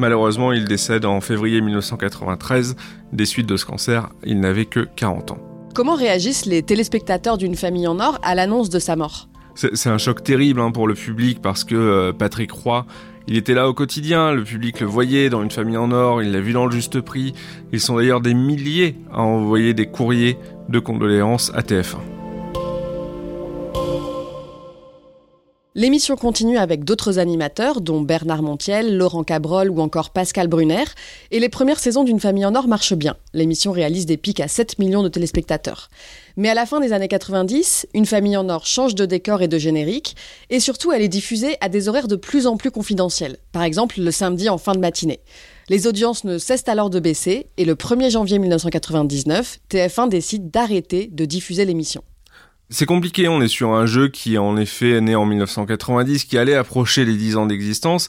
Malheureusement, 0.00 0.52
il 0.52 0.64
décède 0.64 1.04
en 1.04 1.20
février 1.20 1.60
1993 1.60 2.74
des 3.12 3.26
suites 3.26 3.46
de 3.46 3.58
ce 3.58 3.66
cancer. 3.66 4.08
Il 4.24 4.40
n'avait 4.40 4.64
que 4.64 4.88
40 4.96 5.32
ans. 5.32 5.38
Comment 5.74 5.94
réagissent 5.94 6.46
les 6.46 6.62
téléspectateurs 6.62 7.36
d'une 7.36 7.54
famille 7.54 7.86
en 7.86 8.00
or 8.00 8.18
à 8.22 8.34
l'annonce 8.34 8.70
de 8.70 8.78
sa 8.78 8.96
mort? 8.96 9.28
C'est 9.54 9.90
un 9.90 9.98
choc 9.98 10.24
terrible 10.24 10.58
hein, 10.58 10.70
pour 10.70 10.88
le 10.88 10.94
public 10.94 11.42
parce 11.42 11.64
que 11.64 11.74
euh, 11.74 12.12
Patrick 12.14 12.50
Roy, 12.50 12.86
il 13.28 13.36
était 13.36 13.52
là 13.52 13.68
au 13.68 13.74
quotidien, 13.74 14.32
le 14.32 14.42
public 14.42 14.80
le 14.80 14.86
voyait 14.86 15.28
dans 15.28 15.42
une 15.42 15.50
famille 15.50 15.76
en 15.76 15.92
or, 15.92 16.22
il 16.22 16.32
l'a 16.32 16.40
vu 16.40 16.54
dans 16.54 16.64
le 16.64 16.72
juste 16.72 17.02
prix. 17.02 17.34
Ils 17.70 17.80
sont 17.80 17.96
d'ailleurs 17.96 18.22
des 18.22 18.32
milliers 18.32 18.96
à 19.12 19.20
envoyer 19.20 19.74
des 19.74 19.84
courriers 19.84 20.38
de 20.70 20.78
condoléances 20.78 21.52
à 21.54 21.60
TF1. 21.60 22.19
L'émission 25.76 26.16
continue 26.16 26.58
avec 26.58 26.82
d'autres 26.82 27.20
animateurs, 27.20 27.80
dont 27.80 28.00
Bernard 28.00 28.42
Montiel, 28.42 28.96
Laurent 28.96 29.22
Cabrol 29.22 29.70
ou 29.70 29.80
encore 29.80 30.10
Pascal 30.10 30.48
Brunner. 30.48 30.82
Et 31.30 31.38
les 31.38 31.48
premières 31.48 31.78
saisons 31.78 32.02
d'une 32.02 32.18
famille 32.18 32.44
en 32.44 32.56
or 32.56 32.66
marchent 32.66 32.96
bien. 32.96 33.16
L'émission 33.34 33.70
réalise 33.70 34.04
des 34.04 34.16
pics 34.16 34.40
à 34.40 34.48
7 34.48 34.80
millions 34.80 35.04
de 35.04 35.08
téléspectateurs. 35.08 35.88
Mais 36.36 36.48
à 36.48 36.54
la 36.54 36.66
fin 36.66 36.80
des 36.80 36.92
années 36.92 37.06
90, 37.06 37.86
une 37.94 38.04
famille 38.04 38.36
en 38.36 38.48
or 38.48 38.66
change 38.66 38.96
de 38.96 39.06
décor 39.06 39.42
et 39.42 39.48
de 39.48 39.58
générique. 39.58 40.16
Et 40.50 40.58
surtout, 40.58 40.90
elle 40.90 41.02
est 41.02 41.08
diffusée 41.08 41.56
à 41.60 41.68
des 41.68 41.88
horaires 41.88 42.08
de 42.08 42.16
plus 42.16 42.48
en 42.48 42.56
plus 42.56 42.72
confidentiels. 42.72 43.36
Par 43.52 43.62
exemple, 43.62 44.00
le 44.00 44.10
samedi 44.10 44.48
en 44.48 44.58
fin 44.58 44.72
de 44.72 44.80
matinée. 44.80 45.20
Les 45.68 45.86
audiences 45.86 46.24
ne 46.24 46.38
cessent 46.38 46.66
alors 46.66 46.90
de 46.90 46.98
baisser. 46.98 47.46
Et 47.58 47.64
le 47.64 47.76
1er 47.76 48.10
janvier 48.10 48.40
1999, 48.40 49.60
TF1 49.70 50.08
décide 50.08 50.50
d'arrêter 50.50 51.06
de 51.12 51.24
diffuser 51.24 51.64
l'émission. 51.64 52.02
C'est 52.72 52.86
compliqué, 52.86 53.26
on 53.26 53.42
est 53.42 53.48
sur 53.48 53.74
un 53.74 53.84
jeu 53.84 54.06
qui 54.06 54.38
en 54.38 54.56
effet 54.56 55.00
né 55.00 55.16
en 55.16 55.26
1990, 55.26 56.24
qui 56.24 56.38
allait 56.38 56.54
approcher 56.54 57.04
les 57.04 57.16
10 57.16 57.36
ans 57.36 57.46
d'existence. 57.46 58.08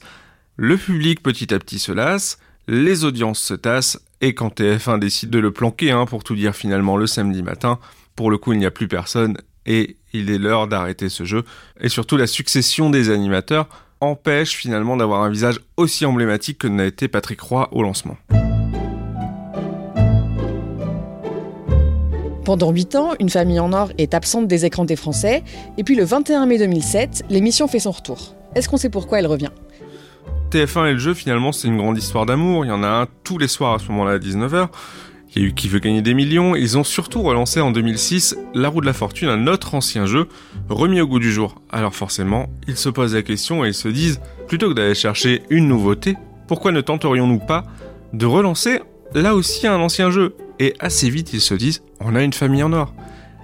Le 0.55 0.77
public 0.77 1.23
petit 1.23 1.51
à 1.51 1.57
petit 1.57 1.79
se 1.79 1.91
lasse, 1.91 2.37
les 2.67 3.03
audiences 3.03 3.39
se 3.39 3.55
tassent, 3.55 3.99
et 4.21 4.35
quand 4.35 4.59
TF1 4.59 4.99
décide 4.99 5.31
de 5.31 5.39
le 5.39 5.51
planquer, 5.51 5.89
hein, 5.89 6.05
pour 6.05 6.23
tout 6.23 6.35
dire 6.35 6.55
finalement 6.55 6.95
le 6.95 7.07
samedi 7.07 7.41
matin, 7.41 7.79
pour 8.15 8.29
le 8.29 8.37
coup 8.37 8.53
il 8.53 8.59
n'y 8.59 8.67
a 8.67 8.71
plus 8.71 8.87
personne, 8.87 9.35
et 9.65 9.97
il 10.13 10.29
est 10.29 10.37
l'heure 10.37 10.67
d'arrêter 10.67 11.09
ce 11.09 11.23
jeu. 11.23 11.43
Et 11.79 11.89
surtout 11.89 12.15
la 12.15 12.27
succession 12.27 12.91
des 12.91 13.09
animateurs 13.09 13.67
empêche 13.99 14.55
finalement 14.55 14.95
d'avoir 14.95 15.23
un 15.23 15.29
visage 15.31 15.59
aussi 15.75 16.05
emblématique 16.05 16.59
que 16.59 16.67
n'a 16.67 16.85
été 16.85 17.07
Patrick 17.07 17.41
Roy 17.41 17.67
au 17.71 17.81
lancement. 17.81 18.17
Pendant 22.43 22.71
8 22.71 22.95
ans, 22.95 23.11
Une 23.19 23.29
famille 23.29 23.59
en 23.59 23.71
or 23.71 23.91
est 23.99 24.15
absente 24.15 24.47
des 24.47 24.65
écrans 24.65 24.85
des 24.85 24.95
Français, 24.95 25.43
et 25.77 25.83
puis 25.83 25.95
le 25.95 26.03
21 26.03 26.47
mai 26.47 26.57
2007, 26.57 27.25
l'émission 27.29 27.67
fait 27.67 27.79
son 27.79 27.91
retour. 27.91 28.35
Est-ce 28.55 28.67
qu'on 28.67 28.77
sait 28.77 28.89
pourquoi 28.89 29.19
elle 29.19 29.27
revient? 29.27 29.51
TF1 30.49 30.87
et 30.87 30.93
le 30.93 30.97
jeu, 30.97 31.13
finalement, 31.13 31.51
c'est 31.51 31.67
une 31.67 31.77
grande 31.77 31.97
histoire 31.97 32.25
d'amour. 32.25 32.65
Il 32.65 32.69
y 32.69 32.71
en 32.71 32.83
a 32.83 32.87
un 32.87 33.07
tous 33.23 33.37
les 33.37 33.47
soirs 33.47 33.75
à 33.75 33.79
ce 33.79 33.87
moment-là 33.89 34.13
à 34.13 34.17
19h. 34.17 34.69
Il 35.33 35.41
y 35.41 35.45
a 35.45 35.47
eu 35.47 35.53
Qui 35.53 35.69
veut 35.69 35.79
gagner 35.79 36.01
des 36.01 36.13
millions. 36.13 36.55
Ils 36.55 36.77
ont 36.77 36.83
surtout 36.83 37.21
relancé 37.21 37.61
en 37.61 37.71
2006 37.71 38.35
La 38.53 38.67
roue 38.69 38.81
de 38.81 38.85
la 38.85 38.93
fortune, 38.93 39.29
un 39.29 39.47
autre 39.47 39.75
ancien 39.75 40.05
jeu, 40.05 40.27
remis 40.67 40.99
au 40.99 41.07
goût 41.07 41.19
du 41.19 41.31
jour. 41.31 41.61
Alors 41.71 41.95
forcément, 41.95 42.47
ils 42.67 42.75
se 42.75 42.89
posent 42.89 43.13
la 43.13 43.21
question 43.21 43.63
et 43.63 43.69
ils 43.69 43.73
se 43.73 43.87
disent, 43.87 44.19
plutôt 44.47 44.69
que 44.69 44.73
d'aller 44.73 44.95
chercher 44.95 45.43
une 45.49 45.67
nouveauté, 45.67 46.17
pourquoi 46.47 46.73
ne 46.73 46.81
tenterions-nous 46.81 47.39
pas 47.39 47.63
de 48.11 48.25
relancer 48.25 48.81
là 49.13 49.35
aussi 49.35 49.67
un 49.67 49.79
ancien 49.79 50.09
jeu? 50.09 50.35
Et 50.61 50.75
assez 50.79 51.09
vite, 51.09 51.33
ils 51.33 51.41
se 51.41 51.55
disent, 51.55 51.81
on 51.99 52.13
a 52.13 52.21
une 52.21 52.33
famille 52.33 52.61
en 52.61 52.71
or. 52.71 52.93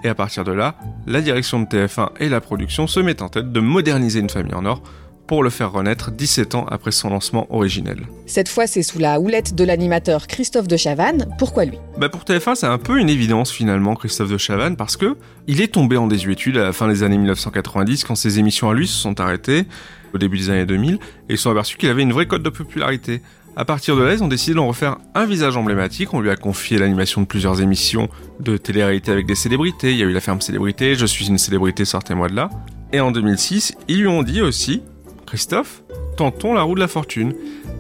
Et 0.04 0.08
à 0.08 0.14
partir 0.14 0.44
de 0.44 0.52
là, 0.52 0.76
la 1.08 1.20
direction 1.20 1.60
de 1.60 1.66
TF1 1.66 2.10
et 2.20 2.30
la 2.30 2.42
production 2.42 2.86
se 2.86 3.00
mettent 3.00 3.24
en 3.24 3.30
tête 3.30 3.52
de 3.52 3.60
moderniser 3.60 4.20
une 4.20 4.30
famille 4.30 4.54
en 4.54 4.66
or 4.66 4.84
pour 5.26 5.42
le 5.42 5.50
faire 5.50 5.72
renaître 5.72 6.12
17 6.12 6.54
ans 6.54 6.68
après 6.70 6.92
son 6.92 7.10
lancement 7.10 7.48
originel. 7.50 8.04
Cette 8.28 8.50
fois, 8.50 8.68
c'est 8.68 8.84
sous 8.84 9.00
la 9.00 9.20
houlette 9.20 9.56
de 9.56 9.64
l'animateur 9.64 10.28
Christophe 10.28 10.68
de 10.68 10.78
Chavannes. 10.78 11.26
Pourquoi 11.40 11.66
lui? 11.66 11.80
Bah 11.98 12.08
Pour 12.08 12.22
TF1, 12.22 12.54
c'est 12.54 12.68
un 12.68 12.78
peu 12.78 13.00
une 13.00 13.10
évidence 13.10 13.52
finalement, 13.52 13.96
Christophe 13.96 14.30
de 14.30 14.38
Chavannes, 14.38 14.76
parce 14.76 14.96
que 14.96 15.18
il 15.48 15.60
est 15.60 15.74
tombé 15.74 15.98
en 15.98 16.06
désuétude 16.06 16.56
à 16.58 16.64
la 16.66 16.72
fin 16.72 16.88
des 16.88 17.02
années 17.02 17.18
1990 17.18 18.04
quand 18.04 18.14
ses 18.14 18.38
émissions 18.38 18.70
à 18.70 18.76
lui 18.76 18.88
se 18.88 18.94
sont 18.94 19.20
arrêtées 19.20 19.66
au 20.14 20.20
début 20.20 20.38
des 20.38 20.52
années 20.52 20.68
2000 20.68 20.94
et 20.96 21.00
ils 21.30 21.38
sont 21.40 21.50
aperçus 21.50 21.78
qu'il 21.78 21.90
avait 21.90 22.04
une 22.04 22.14
vraie 22.14 22.28
cote 22.28 22.44
de 22.44 22.50
popularité. 22.50 23.24
À 23.60 23.66
partir 23.66 23.96
de 23.96 24.04
là, 24.04 24.14
ils 24.14 24.24
ont 24.24 24.28
décidé 24.28 24.54
d'en 24.54 24.68
refaire 24.68 24.98
un 25.16 25.26
visage 25.26 25.58
emblématique. 25.58 26.14
On 26.14 26.20
lui 26.20 26.30
a 26.30 26.36
confié 26.36 26.78
l'animation 26.78 27.22
de 27.22 27.26
plusieurs 27.26 27.60
émissions 27.60 28.08
de 28.40 28.56
télé-réalité 28.56 29.12
avec 29.12 29.26
des 29.26 29.34
célébrités. 29.34 29.94
Il 29.94 29.98
y 29.98 30.04
a 30.04 30.06
eu 30.06 30.12
La 30.12 30.22
Ferme 30.22 30.42
Célébrité, 30.42 30.94
Je 30.94 31.08
suis 31.08 31.28
une 31.28 31.40
célébrité, 31.40 31.84
sortez-moi 31.84 32.30
de 32.30 32.36
là. 32.36 32.52
Et 32.94 33.00
en 33.00 33.10
2006, 33.10 33.74
ils 33.88 34.02
lui 34.02 34.08
ont 34.08 34.22
dit 34.22 34.44
aussi, 34.44 34.84
Christophe, 35.26 35.82
tentons 36.18 36.54
la 36.54 36.62
roue 36.62 36.76
de 36.76 36.80
la 36.80 36.88
fortune. 36.88 37.34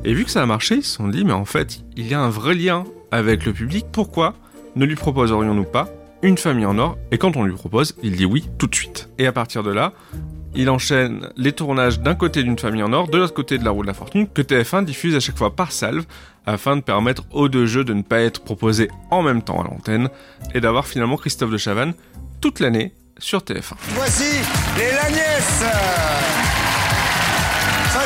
Et 0.04 0.16
vu 0.16 0.26
que 0.26 0.32
ça 0.32 0.42
a 0.42 0.48
marché, 0.48 0.78
ils 0.78 0.84
se 0.84 0.96
sont 0.96 1.10
dit, 1.10 1.24
mais 1.24 1.34
en 1.34 1.46
fait, 1.46 1.82
il 1.96 2.08
y 2.08 2.16
a 2.16 2.22
un 2.22 2.30
vrai 2.30 2.56
lien 2.56 2.84
avec 3.12 3.46
le 3.46 3.54
public. 3.54 3.86
Pourquoi 3.92 4.34
ne 4.76 4.84
lui 4.84 4.96
proposerions-nous 4.96 5.66
pas 5.66 5.90
une 6.24 6.40
famille 6.40 6.66
en 6.66 6.80
or? 6.80 6.98
Et 7.12 7.20
quand 7.20 7.38
on 7.38 7.44
lui 7.44 7.54
propose, 7.54 7.96
il 8.02 8.16
dit 8.16 8.26
oui 8.26 8.50
tout 8.58 8.66
de 8.66 8.74
suite. 8.74 9.10
Et 9.20 9.28
à 9.28 9.32
partir 9.32 9.62
de 9.62 9.72
là, 9.72 9.94
il 10.56 10.70
enchaîne 10.70 11.30
les 11.36 11.52
tournages 11.52 12.00
d'un 12.00 12.16
côté 12.16 12.44
d'une 12.44 12.58
famille 12.58 12.84
en 12.84 12.94
or, 12.94 13.08
de 13.08 13.18
l'autre 13.18 13.34
côté 13.34 13.58
de 13.58 13.64
la 13.64 13.72
roue 13.72 13.82
de 13.82 13.88
la 13.88 13.94
fortune, 13.94 14.28
que 14.28 14.42
TF1 14.42 14.86
diffuse 14.86 15.16
à 15.16 15.20
chaque 15.20 15.38
fois 15.38 15.56
par 15.56 15.72
salve, 15.72 16.06
afin 16.46 16.76
de 16.76 16.82
permettre 16.82 17.24
aux 17.32 17.50
deux 17.50 17.66
jeux 17.66 17.84
de 17.84 17.94
ne 17.94 18.02
pas 18.02 18.22
être 18.22 18.42
proposés 18.42 18.90
en 19.12 19.22
même 19.22 19.42
temps 19.42 19.62
à 19.62 19.64
l'antenne, 19.64 20.10
et 20.54 20.62
d'avoir 20.62 20.88
finalement 20.88 21.18
Christophe 21.18 21.52
de 21.52 21.58
Chavannes 21.58 21.94
toute 22.42 22.60
l'année 22.60 22.94
sur 23.20 23.40
TF1. 23.40 23.74
Voici 23.96 24.42
les 24.78 24.92
Lagnès 24.92 26.47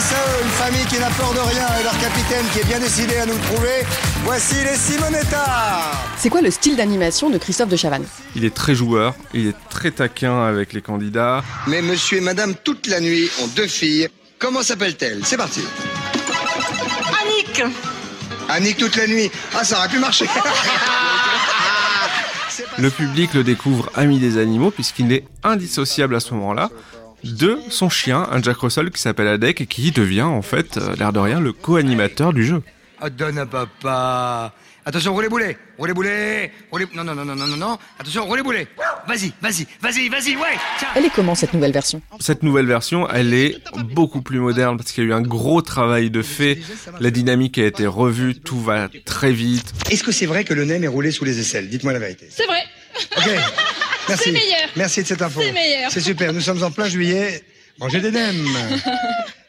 Face 0.02 0.14
à 0.14 0.32
eux, 0.32 0.44
une 0.44 0.50
famille 0.50 0.86
qui 0.86 0.98
n'a 0.98 1.12
peur 1.12 1.32
de 1.32 1.40
rien 1.40 1.68
et 1.80 1.84
leur 1.84 1.96
capitaine 2.00 2.44
qui 2.52 2.60
est 2.60 2.64
bien 2.64 2.80
décidé 2.80 3.18
à 3.18 3.28
nous 3.28 3.34
le 3.34 3.40
prouver, 3.40 3.86
voici 4.24 4.56
les 4.64 4.76
Simonetta 4.76 5.92
C'est 6.18 6.30
quoi 6.30 6.42
le 6.42 6.50
style 6.50 6.76
d'animation 6.76 7.30
de 7.30 7.38
Christophe 7.38 7.70
de 7.70 7.76
Chavannes 7.76 8.06
Il 8.36 8.44
est 8.44 8.56
très 8.56 8.74
joueur, 8.74 9.14
il 9.36 9.50
est 9.50 9.56
très 9.70 9.92
taquin 9.92 10.44
avec 10.44 10.74
les 10.74 10.82
candidats. 10.82 11.44
Mais 11.68 11.84
monsieur 11.84 12.18
et 12.18 12.22
madame 12.22 12.56
toute 12.56 12.88
la 12.88 13.00
nuit 13.00 13.30
ont 13.44 13.48
deux 13.56 13.68
filles. 13.68 14.08
Comment 14.40 14.64
s'appelle-t-elle 14.64 15.24
C'est 15.24 15.38
parti. 15.38 15.62
Annick 17.22 17.64
Annick 18.50 18.78
toute 18.78 18.96
la 18.96 19.06
nuit. 19.06 19.30
Ah, 19.54 19.64
ça 19.64 19.78
aurait 19.78 19.90
pu 19.90 20.00
marcher. 20.00 20.26
Le 22.80 22.90
public 22.90 23.36
le 23.36 23.44
découvre 23.44 23.92
ami 23.94 24.18
des 24.18 24.40
animaux 24.40 24.72
puisqu'il 24.72 25.12
est 25.14 25.26
indissociable 25.44 26.16
à 26.16 26.20
ce 26.20 26.34
moment-là 26.34 26.72
de 27.24 27.60
son 27.70 27.90
chien, 27.90 28.28
un 28.32 28.42
Jack 28.42 28.58
Russell 28.58 28.92
qui 28.92 29.02
s'appelle 29.02 29.28
Adek 29.28 29.62
et 29.62 29.66
qui 29.66 29.92
devient 29.92 30.22
en 30.22 30.42
fait, 30.42 30.78
euh, 30.78 30.96
l'air 30.96 31.14
de 31.14 31.20
rien, 31.20 31.40
le 31.40 31.54
co-animateur 31.54 32.34
du 32.34 32.46
jeu. 32.46 32.62
Oh, 33.04 33.10
donne 33.10 33.38
à 33.40 33.46
papa. 33.46 34.54
Attention, 34.84 35.14
roulez 35.14 35.30
boulet, 35.30 35.58
roulez 35.78 35.94
boulet, 35.94 36.52
roulez... 36.72 36.88
Non, 36.96 37.04
non, 37.04 37.14
non, 37.14 37.24
non, 37.24 37.36
non, 37.36 37.46
non, 37.46 37.58
non. 37.58 37.78
Attention, 38.00 38.26
roulez 38.26 38.42
boulet. 38.42 38.68
Vas-y, 39.08 39.32
vas-y, 39.40 39.68
vas-y, 39.80 40.10
vas-y, 40.10 40.36
ouais. 40.36 40.58
Tiens. 40.80 40.88
Elle 40.96 41.06
est 41.06 41.14
comment 41.14 41.36
cette 41.36 41.54
nouvelle 41.54 41.72
version? 41.72 42.02
Cette 42.20 42.42
nouvelle 42.42 42.66
version, 42.66 43.08
elle 43.10 43.36
est 43.36 43.62
beaucoup 43.94 44.24
plus 44.24 44.40
moderne 44.40 44.78
parce 44.78 44.92
qu'il 44.92 45.04
y 45.04 45.08
a 45.08 45.10
eu 45.12 45.14
un 45.14 45.22
gros 45.22 45.62
travail 45.62 46.10
de 46.10 46.24
fait. 46.24 46.60
La 47.00 47.12
dynamique 47.12 47.60
a 47.60 47.66
été 47.66 47.86
revue, 47.86 48.36
tout 48.36 48.60
va 48.60 48.90
très 49.06 49.32
vite. 49.32 49.72
Est-ce 49.92 50.04
que 50.04 50.12
c'est 50.12 50.26
vrai 50.26 50.46
que 50.46 50.56
le 50.56 50.66
nem 50.66 50.84
est 50.84 50.88
roulé 50.88 51.12
sous 51.12 51.26
les 51.26 51.40
aisselles? 51.40 51.70
Dites-moi 51.70 51.94
la 51.94 52.00
vérité. 52.00 52.28
C'est 52.32 52.48
vrai. 52.48 52.64
Ok. 53.18 53.30
Merci. 54.12 54.24
C'est 54.26 54.32
meilleur. 54.32 54.70
Merci 54.76 55.02
de 55.04 55.08
cette 55.08 55.22
info. 55.22 55.42
C'est 55.42 55.52
meilleur. 55.52 55.92
C'est 55.92 56.02
super. 56.02 56.34
Nous 56.34 56.42
sommes 56.42 56.64
en 56.64 56.72
plein 56.72 56.88
juillet. 56.90 57.44
Mangez 57.80 58.00
des 58.02 58.12
nems. 58.12 58.46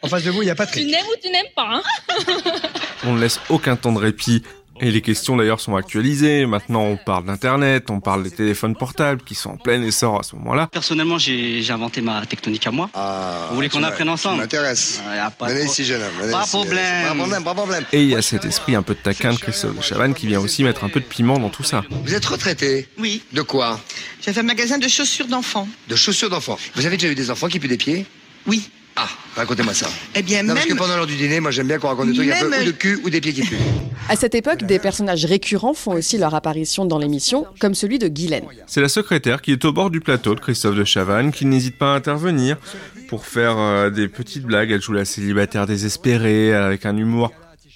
En 0.04 0.09
face 0.09 0.25
de 0.25 0.33
vous, 0.33 0.42
il 0.42 0.47
y 0.47 0.50
a 0.50 0.54
Tu 0.54 0.59
Patrick. 0.59 0.85
n'aimes 0.90 1.07
ou 1.07 1.16
tu 1.23 1.31
n'aimes 1.31 1.47
pas, 1.54 1.75
hein? 1.76 1.83
On 3.04 3.12
ne 3.14 3.21
laisse 3.21 3.38
aucun 3.50 3.76
temps 3.76 3.92
de 3.92 4.00
répit. 4.00 4.42
Et 4.84 4.90
les 4.90 5.00
questions 5.00 5.36
d'ailleurs 5.36 5.60
sont 5.60 5.76
actualisées. 5.76 6.44
Maintenant, 6.44 6.82
on 6.82 6.96
parle 6.96 7.24
d'Internet, 7.24 7.88
on 7.88 8.00
parle 8.00 8.24
des 8.24 8.32
téléphones 8.32 8.74
portables 8.74 9.22
qui 9.22 9.36
sont 9.36 9.50
en 9.50 9.56
plein 9.56 9.80
essor 9.82 10.18
à 10.18 10.22
ce 10.24 10.34
moment-là. 10.34 10.66
Personnellement, 10.72 11.18
j'ai 11.18 11.64
inventé 11.70 12.00
ma 12.00 12.26
tectonique 12.26 12.66
à 12.66 12.72
moi. 12.72 12.90
Ah, 12.92 13.46
Vous 13.50 13.54
voulez 13.54 13.68
qu'on 13.68 13.84
apprenne 13.84 14.08
ensemble 14.08 14.36
Tu 14.38 14.40
m'intéresse. 14.42 15.00
Ouais, 15.08 15.16
y 15.16 15.18
a 15.20 15.30
pas 15.30 15.46
de 15.46 15.52
Venez 15.52 15.64
pro- 15.66 15.72
ici, 15.72 15.84
jeune 15.84 16.02
homme. 16.02 16.10
venez 16.20 16.32
Pas 16.32 16.42
ici. 16.42 16.50
problème. 16.50 17.06
Pas 17.08 17.14
problème, 17.14 17.44
pas 17.44 17.54
problème. 17.54 17.84
Et 17.92 18.02
il 18.02 18.08
y 18.08 18.16
a 18.16 18.22
cet 18.22 18.44
esprit 18.44 18.74
un 18.74 18.82
peu 18.82 18.94
de 18.94 18.98
taquin 18.98 19.32
de 19.32 19.38
Christophe 19.38 19.76
de 19.76 19.82
Chavannes 19.82 20.14
qui 20.14 20.26
vient 20.26 20.40
aussi 20.40 20.64
mettre 20.64 20.82
un 20.82 20.88
peu 20.88 20.98
de 20.98 21.04
piment 21.06 21.38
dans 21.38 21.48
tout 21.50 21.62
ça. 21.62 21.82
Vous 21.88 22.14
êtes 22.14 22.24
retraité 22.24 22.88
Oui. 22.98 23.22
De 23.32 23.42
quoi? 23.42 23.78
J'ai 24.20 24.32
fait 24.32 24.40
un 24.40 24.42
magasin 24.42 24.78
de 24.78 24.88
chaussures 24.88 25.28
d'enfants. 25.28 25.68
De 25.88 25.94
chaussures 25.94 26.28
d'enfants. 26.30 26.58
Vous 26.74 26.86
avez 26.86 26.96
déjà 26.96 27.12
eu 27.12 27.14
des 27.14 27.30
enfants 27.30 27.46
qui 27.46 27.60
puent 27.60 27.68
des 27.68 27.76
pieds? 27.78 28.04
Oui. 28.48 28.68
Ah, 28.96 29.08
racontez-moi 29.37 29.72
ça. 29.72 29.87
Eh 30.14 30.22
bien, 30.22 30.42
Non, 30.42 30.49
même. 30.49 30.56
parce 30.56 30.66
que 30.66 30.75
pendant 30.75 30.96
l'heure 30.96 31.06
du 31.06 31.16
dîner, 31.16 31.40
moi 31.40 31.50
j'aime 31.50 31.66
bien 31.66 31.78
qu'on 31.78 31.88
raconte 31.88 32.08
des 32.08 32.14
trucs 32.14 32.30
un 32.30 32.40
peu 32.40 32.49
Même- 32.50 32.62
ou 32.62 32.66
de 32.66 32.70
cul 32.72 33.00
ou 33.04 33.11
des 33.11 33.20
pieds 33.22 33.32
qui 33.32 33.40
puent. 33.42 33.56
À 34.08 34.16
cette 34.16 34.34
époque, 34.34 34.64
des 34.64 34.78
personnages 34.78 35.25
récurrents 35.25 35.72
font 35.75 35.92
aussi 35.92 36.18
leur 36.18 36.34
apparition 36.34 36.84
dans 36.84 36.99
l'émission, 36.99 37.46
comme 37.58 37.75
celui 37.75 37.99
de 37.99 38.08
Guylaine. 38.08 38.44
C'est 38.66 38.80
la 38.82 38.88
secrétaire 38.88 39.40
qui 39.40 39.52
est 39.52 39.64
au 39.64 39.72
bord 39.72 39.90
du 39.90 40.00
plateau 40.00 40.34
de 40.34 40.40
Christophe 40.40 40.75
de 40.75 40.84
Chavannes, 40.84 41.32
qui 41.32 41.46
n'hésite 41.46 41.78
pas 41.78 41.94
à 41.94 41.96
intervenir 41.96 42.56
pour 43.08 43.25
faire 43.25 43.56
euh, 43.58 43.90
des 43.90 44.08
petites 44.08 44.42
blagues. 44.44 44.70
Elle 44.72 44.82
joue 44.82 44.92
la 44.92 45.04
célibataire 45.06 45.66
désespérée 45.66 46.52
avec 46.54 46.84
un 46.84 46.96
humour 46.96 47.32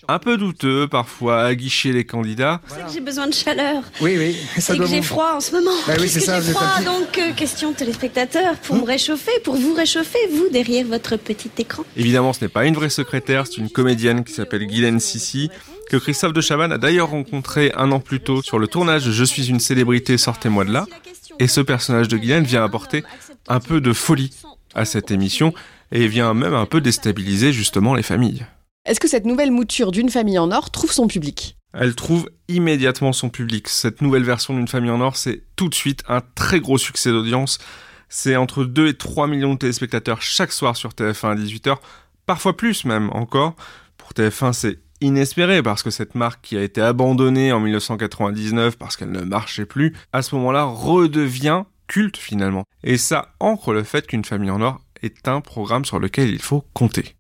un 0.09 0.19
peu 0.19 0.37
douteux, 0.37 0.89
parfois 0.89 1.45
aguicher 1.45 1.93
les 1.93 2.05
candidats. 2.05 2.61
C'est 2.69 2.87
que 2.87 2.93
j'ai 2.93 3.01
besoin 3.01 3.27
de 3.27 3.35
chaleur. 3.35 3.83
Oui, 4.01 4.17
oui, 4.19 4.37
doit 4.69 4.77
que 4.79 4.87
j'ai 4.87 5.03
froid 5.03 5.33
en 5.35 5.41
ce 5.41 5.53
moment. 5.53 5.73
Bah 5.87 5.95
oui, 6.01 6.09
c'est 6.09 6.21
que 6.21 6.27
ça, 6.27 6.41
j'ai 6.41 6.53
froid, 6.53 6.81
donc 6.85 7.19
euh, 7.19 7.33
question 7.33 7.73
téléspectateur, 7.73 8.57
pour 8.57 8.77
me 8.77 8.85
réchauffer, 8.85 9.33
pour 9.45 9.57
vous 9.57 9.75
réchauffer, 9.75 10.19
vous, 10.33 10.49
derrière 10.51 10.87
votre 10.87 11.17
petit 11.17 11.51
écran. 11.59 11.85
Évidemment, 11.97 12.33
ce 12.33 12.45
n'est 12.45 12.49
pas 12.49 12.65
une 12.67 12.75
vraie 12.75 12.91
secrétaire, 12.91 13.47
c'est 13.47 13.59
une 13.59 13.71
comédienne 13.71 14.25
qui 14.25 14.33
s'appelle 14.33 14.67
Guylaine 14.67 15.01
Sissi, 15.01 15.51
que 15.89 15.97
Christophe 15.97 16.33
de 16.33 16.41
Chavannes 16.41 16.73
a 16.73 16.79
d'ailleurs 16.79 17.11
rencontré 17.11 17.73
un 17.77 17.93
an 17.93 18.01
plus 18.01 18.21
tôt 18.21 18.43
sur 18.43 18.59
le 18.59 18.67
tournage 18.67 19.07
de 19.07 19.13
Je 19.13 19.25
suis 19.25 19.49
une 19.49 19.61
célébrité, 19.61 20.19
sortez-moi 20.19 20.65
de 20.65 20.73
là. 20.73 20.87
Et 21.39 21.49
ce 21.49 21.61
personnage 21.61 22.09
de 22.09 22.17
Guylaine 22.17 22.45
vient 22.45 22.65
apporter 22.65 23.05
un 23.49 23.61
peu 23.61 23.81
de 23.81 23.93
folie 23.93 24.31
à 24.75 24.85
cette 24.85 25.11
émission 25.11 25.53
et 25.93 26.09
vient 26.09 26.35
même 26.35 26.55
un 26.55 26.67
peu 26.67 26.81
déstabiliser 26.81 27.53
justement 27.53 27.95
les 27.95 28.03
familles. 28.03 28.45
Est-ce 28.87 29.01
que 29.01 29.09
cette 29.09 29.27
nouvelle 29.27 29.51
mouture 29.51 29.91
d'une 29.91 30.11
famille 30.11 30.39
en 30.39 30.53
or 30.53 30.71
trouve 30.71 30.93
son 30.93 31.09
public? 31.09 31.57
Elle 31.75 31.97
trouve 31.97 32.31
immédiatement 32.47 33.13
son 33.13 33.31
public. 33.31 33.67
Cette 33.67 34.01
nouvelle 34.01 34.23
version 34.23 34.55
d'une 34.55 34.69
famille 34.69 34.93
en 34.93 35.01
or, 35.01 35.17
c'est 35.17 35.43
tout 35.57 35.69
de 35.69 35.75
suite 35.75 36.05
un 36.07 36.21
très 36.37 36.61
gros 36.61 36.79
succès 36.79 37.11
d'audience. 37.11 37.59
C'est 38.09 38.37
entre 38.37 38.65
2 38.65 38.87
et 38.87 38.95
3 38.95 39.27
millions 39.27 39.55
de 39.55 39.59
téléspectateurs 39.59 40.23
chaque 40.23 40.53
soir 40.53 40.77
sur 40.77 40.91
TF1 40.91 41.33
à 41.33 41.35
18h, 41.35 41.79
parfois 42.27 42.57
plus 42.57 42.85
même 42.85 43.11
encore. 43.11 43.57
Pour 43.99 44.13
TF1, 44.13 44.53
c'est 44.53 44.79
inespéré 45.01 45.65
parce 45.65 45.83
que 45.83 45.91
cette 45.91 46.15
marque 46.15 46.43
qui 46.43 46.57
a 46.57 46.63
été 46.63 46.81
abandonnée 46.81 47.51
en 47.51 47.59
1999 47.59 48.79
parce 48.79 48.97
qu'elle 48.97 49.11
ne 49.11 49.23
marchait 49.23 49.67
plus, 49.67 49.95
à 50.13 50.23
ce 50.23 50.37
moment-là 50.37 50.63
redevient 50.63 51.65
culte 51.89 52.19
finalement. 52.19 52.63
Et 52.85 52.99
ça 52.99 53.35
ancre 53.41 53.73
le 53.73 53.83
fait 53.83 54.07
qu'une 54.07 54.25
famille 54.25 54.51
en 54.51 54.61
or 54.61 54.81
est 55.03 55.27
un 55.27 55.41
programme 55.41 55.85
sur 55.85 55.99
lequel 55.99 56.31
il 56.31 56.41
faut 56.41 56.65
compter. 56.73 57.17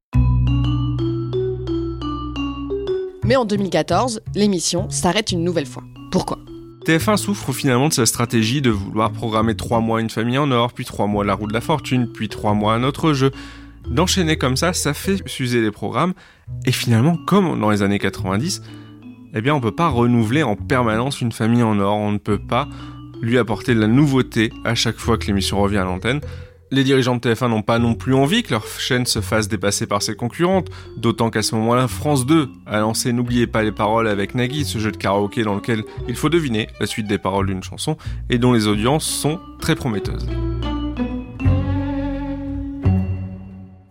Mais 3.26 3.34
en 3.34 3.44
2014, 3.44 4.22
l'émission 4.36 4.88
s'arrête 4.88 5.32
une 5.32 5.42
nouvelle 5.42 5.66
fois. 5.66 5.82
Pourquoi? 6.12 6.38
TF1 6.86 7.16
souffre 7.16 7.52
finalement 7.52 7.88
de 7.88 7.92
sa 7.92 8.06
stratégie 8.06 8.62
de 8.62 8.70
vouloir 8.70 9.10
programmer 9.10 9.56
trois 9.56 9.80
mois 9.80 10.00
une 10.00 10.10
famille 10.10 10.38
en 10.38 10.52
or, 10.52 10.72
puis 10.72 10.84
trois 10.84 11.08
mois 11.08 11.24
la 11.24 11.34
roue 11.34 11.48
de 11.48 11.52
la 11.52 11.60
fortune, 11.60 12.06
puis 12.12 12.28
trois 12.28 12.54
mois 12.54 12.74
un 12.74 12.84
autre 12.84 13.14
jeu. 13.14 13.32
D'enchaîner 13.90 14.36
comme 14.38 14.56
ça, 14.56 14.72
ça 14.72 14.94
fait 14.94 15.26
s'user 15.26 15.60
les 15.60 15.72
programmes, 15.72 16.14
et 16.66 16.72
finalement, 16.72 17.16
comme 17.26 17.60
dans 17.60 17.70
les 17.70 17.82
années 17.82 17.98
90, 17.98 18.62
eh 19.34 19.40
bien 19.40 19.56
on 19.56 19.60
peut 19.60 19.74
pas 19.74 19.88
renouveler 19.88 20.44
en 20.44 20.54
permanence 20.54 21.20
une 21.20 21.32
famille 21.32 21.64
en 21.64 21.80
or, 21.80 21.96
on 21.96 22.12
ne 22.12 22.18
peut 22.18 22.38
pas 22.38 22.68
lui 23.20 23.38
apporter 23.38 23.74
de 23.74 23.80
la 23.80 23.88
nouveauté 23.88 24.52
à 24.64 24.76
chaque 24.76 24.98
fois 24.98 25.18
que 25.18 25.26
l'émission 25.26 25.60
revient 25.60 25.78
à 25.78 25.84
l'antenne. 25.84 26.20
Les 26.72 26.82
dirigeants 26.82 27.14
de 27.14 27.20
TF1 27.20 27.48
n'ont 27.48 27.62
pas 27.62 27.78
non 27.78 27.94
plus 27.94 28.12
envie 28.12 28.42
que 28.42 28.50
leur 28.50 28.66
chaîne 28.66 29.06
se 29.06 29.20
fasse 29.20 29.46
dépasser 29.46 29.86
par 29.86 30.02
ses 30.02 30.16
concurrentes, 30.16 30.66
d'autant 30.96 31.30
qu'à 31.30 31.42
ce 31.42 31.54
moment-là, 31.54 31.86
France 31.86 32.26
2 32.26 32.48
a 32.66 32.80
lancé 32.80 33.12
N'oubliez 33.12 33.46
pas 33.46 33.62
les 33.62 33.70
paroles 33.70 34.08
avec 34.08 34.34
Nagui, 34.34 34.64
ce 34.64 34.78
jeu 34.78 34.90
de 34.90 34.96
karaoké 34.96 35.44
dans 35.44 35.54
lequel 35.54 35.84
il 36.08 36.16
faut 36.16 36.28
deviner 36.28 36.66
la 36.80 36.86
suite 36.86 37.06
des 37.06 37.18
paroles 37.18 37.46
d'une 37.46 37.62
chanson 37.62 37.96
et 38.30 38.38
dont 38.38 38.52
les 38.52 38.66
audiences 38.66 39.04
sont 39.04 39.38
très 39.60 39.76
prometteuses. 39.76 40.26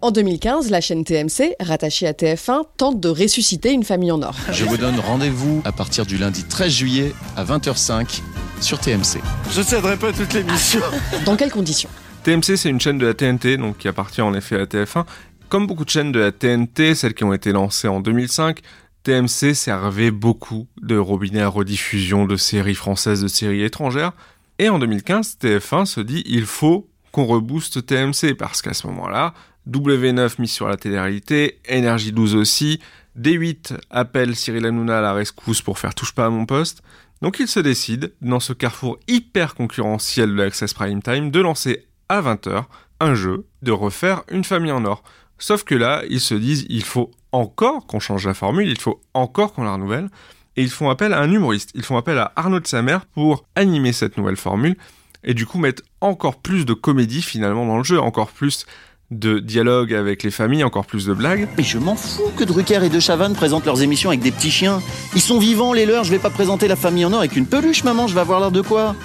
En 0.02 0.12
2015, 0.12 0.70
la 0.70 0.82
chaîne 0.82 1.06
TMC, 1.06 1.56
rattachée 1.62 2.08
à 2.08 2.12
TF1, 2.12 2.64
tente 2.76 3.00
de 3.00 3.08
ressusciter 3.08 3.72
une 3.72 3.84
famille 3.84 4.12
en 4.12 4.22
or. 4.22 4.36
Je 4.52 4.66
vous 4.66 4.78
donne 4.78 5.00
rendez-vous 5.00 5.62
à 5.64 5.72
partir 5.72 6.06
du 6.06 6.18
lundi 6.18 6.44
13 6.44 6.72
juillet 6.72 7.14
à 7.38 7.46
20h05 7.46 8.20
sur 8.60 8.80
TMC. 8.80 9.22
Je 9.52 9.62
céderai 9.62 9.96
pas 9.96 10.12
toute 10.12 10.34
l'émission. 10.34 10.82
Dans 11.26 11.38
quelles 11.38 11.52
conditions? 11.52 11.90
TMC, 12.26 12.58
c'est 12.58 12.72
une 12.72 12.82
chaîne 12.82 12.98
de 12.98 13.06
la 13.06 13.14
TNT, 13.14 13.58
donc 13.58 13.78
qui 13.78 13.88
appartient 13.88 14.24
en 14.24 14.34
effet 14.34 14.60
à 14.60 14.66
TF1. 14.66 15.06
Comme 15.48 15.68
beaucoup 15.68 15.86
de 15.86 15.92
chaînes 15.92 16.12
de 16.12 16.18
la 16.18 16.32
TNT, 16.32 16.96
celles 16.96 17.14
qui 17.14 17.24
ont 17.24 17.34
été 17.34 17.52
lancées 17.52 17.88
en 17.88 18.00
2005, 18.00 18.62
TMC 19.04 19.54
servait 19.54 20.10
beaucoup 20.10 20.66
de 20.82 20.98
robinets 20.98 21.44
à 21.44 21.48
rediffusion 21.50 22.26
de 22.26 22.36
séries 22.36 22.74
françaises, 22.74 23.22
de 23.22 23.28
séries 23.28 23.62
étrangères. 23.62 24.12
Et 24.58 24.70
en 24.70 24.80
2015, 24.80 25.38
TF1 25.40 25.86
se 25.86 26.02
dit 26.02 26.24
il 26.26 26.48
faut 26.48 26.90
qu'on 27.12 27.26
rebooste 27.26 27.86
TMC 27.86 28.34
parce 28.34 28.64
qu'à 28.64 28.74
ce 28.74 28.88
moment-là, 28.88 29.36
W9 29.70 30.42
mis 30.42 30.48
sur 30.48 30.68
la 30.68 30.78
télé-réalité, 30.78 31.60
Énergie 31.68 32.12
12 32.12 32.34
aussi, 32.34 32.80
D8 33.20 33.78
appelle 33.92 34.36
Cyril 34.36 34.66
Hanouna 34.66 34.98
à 34.98 35.02
la 35.02 35.14
rescousse 35.14 35.62
pour 35.62 35.78
faire 35.78 35.94
touche 35.94 36.16
pas 36.16 36.26
à 36.26 36.30
mon 36.32 36.48
poste. 36.48 36.82
Donc 37.22 37.38
il 37.40 37.48
se 37.48 37.60
décide, 37.60 38.14
dans 38.22 38.40
ce 38.40 38.54
carrefour 38.54 38.98
hyper 39.08 39.54
concurrentiel 39.54 40.32
de 40.32 40.42
l'Access 40.42 40.74
Prime 40.74 41.04
Time, 41.04 41.30
de 41.30 41.40
lancer 41.40 41.86
à 42.10 42.22
20h 42.22 42.66
un 43.00 43.16
jeu, 43.16 43.46
de 43.62 43.72
refaire 43.72 44.24
une 44.30 44.44
famille 44.44 44.72
en 44.72 44.86
or. 44.86 45.04
Sauf 45.38 45.64
que 45.64 45.76
là, 45.76 46.04
ils 46.10 46.22
se 46.22 46.34
disent, 46.34 46.66
il 46.70 46.84
faut 46.84 47.12
encore 47.32 47.86
qu'on 47.88 48.00
change 48.00 48.26
la 48.26 48.34
formule, 48.34 48.70
il 48.70 48.80
faut 48.80 49.02
encore 49.14 49.54
qu'on 49.54 49.64
la 49.64 49.74
renouvelle. 49.74 50.10
Et 50.58 50.64
ils 50.64 50.70
font 50.70 50.90
appel 50.90 51.12
à 51.12 51.20
un 51.20 51.30
humoriste, 51.30 51.72
ils 51.76 51.84
font 51.84 51.98
appel 51.98 52.18
à 52.18 52.32
Arnaud 52.38 52.62
de 52.62 52.68
Samer 52.68 53.00
pour 53.14 53.44
animer 53.56 53.92
cette 53.92 54.18
nouvelle 54.18 54.38
formule 54.38 54.78
et 55.26 55.34
du 55.34 55.46
coup 55.46 55.58
mettre 55.58 55.84
encore 56.00 56.38
plus 56.38 56.66
de 56.66 56.74
comédie 56.74 57.22
finalement 57.22 57.66
dans 57.66 57.78
le 57.78 57.84
jeu, 57.84 58.00
encore 58.00 58.30
plus 58.30 58.66
de 59.12 59.40
dialogue 59.40 59.94
avec 59.94 60.24
les 60.24 60.32
familles, 60.32 60.64
encore 60.64 60.86
plus 60.86 61.06
de 61.06 61.14
blagues. 61.14 61.48
Mais 61.58 61.64
je 61.64 61.78
m'en 61.78 61.96
fous 61.96 62.32
que 62.38 62.44
Drucker 62.44 62.84
et 62.84 62.90
De 62.90 63.00
Chavannes 63.00 63.36
présentent 63.36 63.66
leurs 63.66 63.82
émissions 63.82 64.10
avec 64.10 64.22
des 64.22 64.32
petits 64.32 64.52
chiens. 64.52 64.82
Ils 65.14 65.22
sont 65.22 65.40
vivants, 65.40 65.74
les 65.74 65.86
leurs. 65.86 66.06
Je 66.06 66.12
vais 66.12 66.20
pas 66.20 66.30
présenter 66.30 66.68
la 66.68 66.76
famille 66.76 67.06
en 67.06 67.12
or 67.12 67.20
avec 67.20 67.36
une 67.36 67.46
peluche, 67.46 67.84
maman. 67.84 68.08
Je 68.08 68.16
vais 68.16 68.22
avoir 68.22 68.40
l'air 68.40 68.52
de 68.52 68.62
quoi? 68.62 68.96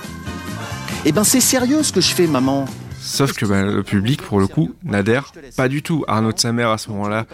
Eh 1.04 1.12
ben, 1.12 1.24
c'est 1.24 1.40
sérieux 1.40 1.82
ce 1.82 1.92
que 1.92 2.00
je 2.00 2.14
fais, 2.14 2.26
maman. 2.26 2.66
Sauf 3.00 3.32
que 3.32 3.46
bah, 3.46 3.62
le 3.62 3.82
public, 3.82 4.22
pour 4.22 4.40
le 4.40 4.46
coup, 4.46 4.74
n'adhère 4.84 5.32
pas 5.56 5.68
du 5.68 5.82
tout. 5.82 6.04
Arnaud 6.06 6.32
de 6.32 6.38
Samer, 6.38 6.64
à 6.64 6.78
ce 6.78 6.90
moment-là, 6.90 7.26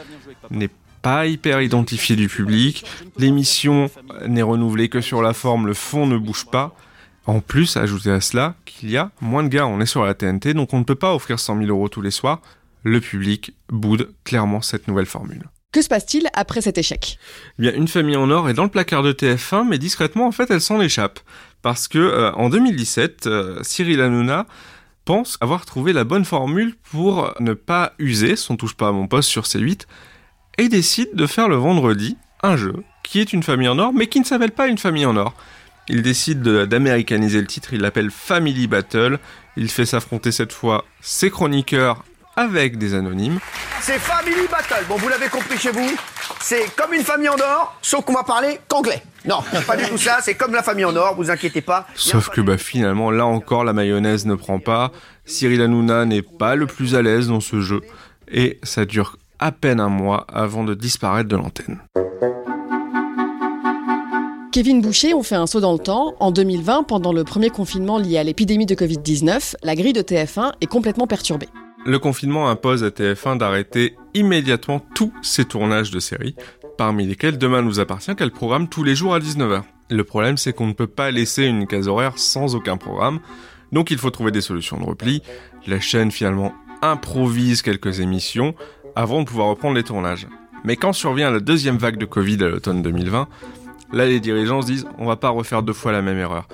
n'est 0.50 0.70
pas 1.02 1.26
hyper 1.26 1.60
identifié 1.60 2.16
du 2.16 2.28
public. 2.28 2.84
L'émission 3.18 3.90
n'est 4.26 4.42
renouvelée 4.42 4.88
que 4.88 5.00
sur 5.00 5.22
la 5.22 5.32
forme, 5.32 5.66
le 5.66 5.74
fond 5.74 6.06
ne 6.06 6.16
bouge 6.16 6.46
pas. 6.46 6.74
En 7.26 7.40
plus, 7.40 7.76
ajoutez 7.76 8.10
à 8.10 8.20
cela 8.20 8.54
qu'il 8.64 8.90
y 8.90 8.96
a 8.96 9.10
moins 9.20 9.42
de 9.42 9.48
gars, 9.48 9.66
on 9.66 9.80
est 9.80 9.86
sur 9.86 10.04
la 10.04 10.14
TNT, 10.14 10.54
donc 10.54 10.72
on 10.72 10.78
ne 10.78 10.84
peut 10.84 10.94
pas 10.94 11.14
offrir 11.14 11.40
100 11.40 11.58
000 11.58 11.68
euros 11.68 11.88
tous 11.88 12.00
les 12.00 12.12
soirs. 12.12 12.40
Le 12.84 13.00
public 13.00 13.52
boude 13.68 14.12
clairement 14.22 14.62
cette 14.62 14.86
nouvelle 14.86 15.06
formule. 15.06 15.42
Que 15.72 15.82
se 15.82 15.88
passe-t-il 15.88 16.28
après 16.34 16.60
cet 16.60 16.78
échec? 16.78 17.18
Eh 17.58 17.62
bien, 17.62 17.74
une 17.74 17.88
famille 17.88 18.16
en 18.16 18.30
or 18.30 18.48
est 18.48 18.54
dans 18.54 18.62
le 18.62 18.70
placard 18.70 19.02
de 19.02 19.12
TF1, 19.12 19.68
mais 19.68 19.78
discrètement, 19.78 20.26
en 20.26 20.32
fait, 20.32 20.50
elle 20.50 20.60
s'en 20.60 20.80
échappe. 20.80 21.18
Parce 21.62 21.88
que, 21.88 21.98
euh, 21.98 22.32
en 22.32 22.48
2017, 22.48 23.26
euh, 23.26 23.58
Cyril 23.62 24.00
Hanouna 24.00 24.46
pense 25.06 25.38
avoir 25.40 25.64
trouvé 25.64 25.92
la 25.94 26.04
bonne 26.04 26.24
formule 26.26 26.74
pour 26.90 27.32
ne 27.40 27.54
pas 27.54 27.92
user 27.98 28.34
son 28.36 28.56
touche 28.56 28.74
pas 28.74 28.88
à 28.88 28.92
mon 28.92 29.06
poste 29.06 29.28
sur 29.30 29.44
C8 29.44 29.82
et 30.58 30.68
décide 30.68 31.14
de 31.14 31.26
faire 31.26 31.48
le 31.48 31.56
vendredi 31.56 32.16
un 32.42 32.56
jeu 32.56 32.74
qui 33.04 33.20
est 33.20 33.32
une 33.32 33.42
famille 33.44 33.68
en 33.68 33.78
or, 33.78 33.92
mais 33.94 34.08
qui 34.08 34.18
ne 34.20 34.24
s'appelle 34.24 34.50
pas 34.50 34.66
une 34.66 34.78
famille 34.78 35.06
en 35.06 35.16
or. 35.16 35.32
Il 35.88 36.02
décide 36.02 36.42
de- 36.42 36.64
d'américaniser 36.64 37.40
le 37.40 37.46
titre, 37.46 37.72
il 37.72 37.80
l'appelle 37.80 38.10
Family 38.10 38.66
Battle. 38.66 39.20
Il 39.56 39.70
fait 39.70 39.86
s'affronter 39.86 40.32
cette 40.32 40.52
fois 40.52 40.84
ses 41.00 41.30
chroniqueurs 41.30 42.04
avec 42.36 42.78
des 42.78 42.94
anonymes. 42.94 43.38
C'est 43.80 43.98
Family 43.98 44.46
Battle. 44.50 44.84
Bon, 44.88 44.96
vous 44.96 45.08
l'avez 45.08 45.28
compris 45.28 45.58
chez 45.58 45.70
vous. 45.70 45.96
C'est 46.40 46.74
comme 46.76 46.92
une 46.92 47.02
famille 47.02 47.28
en 47.28 47.36
or, 47.36 47.76
sauf 47.82 48.04
qu'on 48.04 48.12
va 48.12 48.22
parler 48.22 48.60
qu'anglais. 48.68 49.02
Non, 49.24 49.38
pas 49.66 49.76
du 49.76 49.84
tout 49.84 49.98
ça. 49.98 50.18
C'est 50.22 50.34
comme 50.34 50.52
la 50.52 50.62
famille 50.62 50.84
en 50.84 50.94
or. 50.94 51.14
Vous 51.16 51.30
inquiétez 51.30 51.60
pas. 51.60 51.86
Sauf 51.94 52.28
que 52.28 52.40
bah, 52.40 52.58
finalement, 52.58 53.10
là 53.10 53.26
encore, 53.26 53.64
la 53.64 53.72
mayonnaise 53.72 54.26
ne 54.26 54.34
prend 54.34 54.58
pas. 54.58 54.92
Cyril 55.24 55.62
Hanouna 55.62 56.04
n'est 56.04 56.22
pas 56.22 56.54
le 56.54 56.66
plus 56.66 56.94
à 56.94 57.02
l'aise 57.02 57.28
dans 57.28 57.40
ce 57.40 57.60
jeu. 57.60 57.80
Et 58.28 58.58
ça 58.62 58.84
dure 58.84 59.16
à 59.38 59.52
peine 59.52 59.80
un 59.80 59.88
mois 59.88 60.26
avant 60.32 60.64
de 60.64 60.74
disparaître 60.74 61.28
de 61.28 61.36
l'antenne. 61.36 61.80
Kevin 64.52 64.80
Boucher, 64.80 65.12
on 65.12 65.22
fait 65.22 65.34
un 65.34 65.46
saut 65.46 65.60
dans 65.60 65.74
le 65.74 65.78
temps. 65.78 66.14
En 66.18 66.30
2020, 66.30 66.84
pendant 66.84 67.12
le 67.12 67.24
premier 67.24 67.50
confinement 67.50 67.98
lié 67.98 68.18
à 68.18 68.24
l'épidémie 68.24 68.64
de 68.66 68.74
Covid-19, 68.74 69.56
la 69.62 69.74
grille 69.74 69.92
de 69.92 70.00
TF1 70.00 70.52
est 70.60 70.66
complètement 70.66 71.06
perturbée. 71.06 71.48
Le 71.86 72.00
confinement 72.00 72.48
impose 72.48 72.82
à 72.82 72.88
TF1 72.88 73.38
d'arrêter 73.38 73.94
immédiatement 74.12 74.80
tous 74.96 75.12
ses 75.22 75.44
tournages 75.44 75.92
de 75.92 76.00
séries, 76.00 76.34
parmi 76.76 77.06
lesquels 77.06 77.38
Demain 77.38 77.62
nous 77.62 77.78
appartient 77.78 78.16
qu'elle 78.16 78.32
programme 78.32 78.68
tous 78.68 78.82
les 78.82 78.96
jours 78.96 79.14
à 79.14 79.20
19h. 79.20 79.62
Le 79.90 80.02
problème 80.02 80.36
c'est 80.36 80.52
qu'on 80.52 80.66
ne 80.66 80.72
peut 80.72 80.88
pas 80.88 81.12
laisser 81.12 81.44
une 81.44 81.68
case 81.68 81.86
horaire 81.86 82.14
sans 82.18 82.56
aucun 82.56 82.76
programme, 82.76 83.20
donc 83.70 83.92
il 83.92 83.98
faut 83.98 84.10
trouver 84.10 84.32
des 84.32 84.40
solutions 84.40 84.80
de 84.80 84.84
repli. 84.84 85.22
La 85.68 85.78
chaîne 85.78 86.10
finalement 86.10 86.52
improvise 86.82 87.62
quelques 87.62 88.00
émissions 88.00 88.56
avant 88.96 89.20
de 89.20 89.26
pouvoir 89.28 89.46
reprendre 89.46 89.76
les 89.76 89.84
tournages. 89.84 90.26
Mais 90.64 90.74
quand 90.74 90.92
survient 90.92 91.30
la 91.30 91.38
deuxième 91.38 91.78
vague 91.78 91.98
de 91.98 92.04
Covid 92.04 92.42
à 92.42 92.48
l'automne 92.48 92.82
2020, 92.82 93.28
là 93.92 94.06
les 94.06 94.18
dirigeants 94.18 94.60
se 94.60 94.66
disent 94.66 94.88
on 94.98 95.06
va 95.06 95.14
pas 95.14 95.28
refaire 95.28 95.62
deux 95.62 95.72
fois 95.72 95.92
la 95.92 96.02
même 96.02 96.18
erreur. 96.18 96.48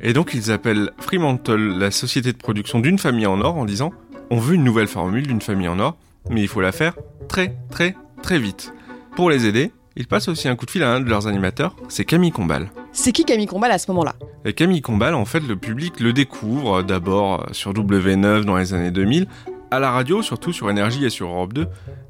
Et 0.00 0.14
donc 0.14 0.32
ils 0.32 0.50
appellent 0.50 0.92
Fremantle, 0.98 1.76
la 1.76 1.90
société 1.90 2.32
de 2.32 2.38
production 2.38 2.80
d'une 2.80 2.98
famille 2.98 3.26
en 3.26 3.42
or, 3.42 3.58
en 3.58 3.66
disant 3.66 3.92
on 4.30 4.38
veut 4.38 4.54
une 4.54 4.64
nouvelle 4.64 4.88
formule 4.88 5.26
d'une 5.26 5.40
famille 5.40 5.68
en 5.68 5.78
or, 5.78 5.96
mais 6.30 6.42
il 6.42 6.48
faut 6.48 6.60
la 6.60 6.72
faire 6.72 6.94
très 7.28 7.56
très 7.70 7.96
très 8.22 8.38
vite. 8.38 8.72
Pour 9.16 9.30
les 9.30 9.46
aider, 9.46 9.72
ils 9.96 10.06
passent 10.06 10.28
aussi 10.28 10.48
un 10.48 10.56
coup 10.56 10.66
de 10.66 10.70
fil 10.70 10.82
à 10.82 10.94
un 10.94 11.00
de 11.00 11.08
leurs 11.08 11.26
animateurs, 11.26 11.74
c'est 11.88 12.04
Camille 12.04 12.30
Combal. 12.30 12.70
C'est 12.92 13.12
qui 13.12 13.24
Camille 13.24 13.46
Combal 13.46 13.70
à 13.70 13.78
ce 13.78 13.90
moment-là? 13.90 14.14
Et 14.44 14.52
Camille 14.52 14.80
Combal, 14.80 15.14
en 15.14 15.24
fait, 15.24 15.40
le 15.40 15.56
public 15.56 16.00
le 16.00 16.12
découvre 16.12 16.82
d'abord 16.82 17.46
sur 17.52 17.72
W9 17.72 18.44
dans 18.44 18.56
les 18.56 18.74
années 18.74 18.90
2000, 18.90 19.26
à 19.70 19.80
la 19.80 19.90
radio, 19.90 20.22
surtout 20.22 20.52
sur 20.52 20.70
Énergie 20.70 21.04
et 21.04 21.10
sur 21.10 21.28
Europe 21.28 21.52
2. 21.52 21.66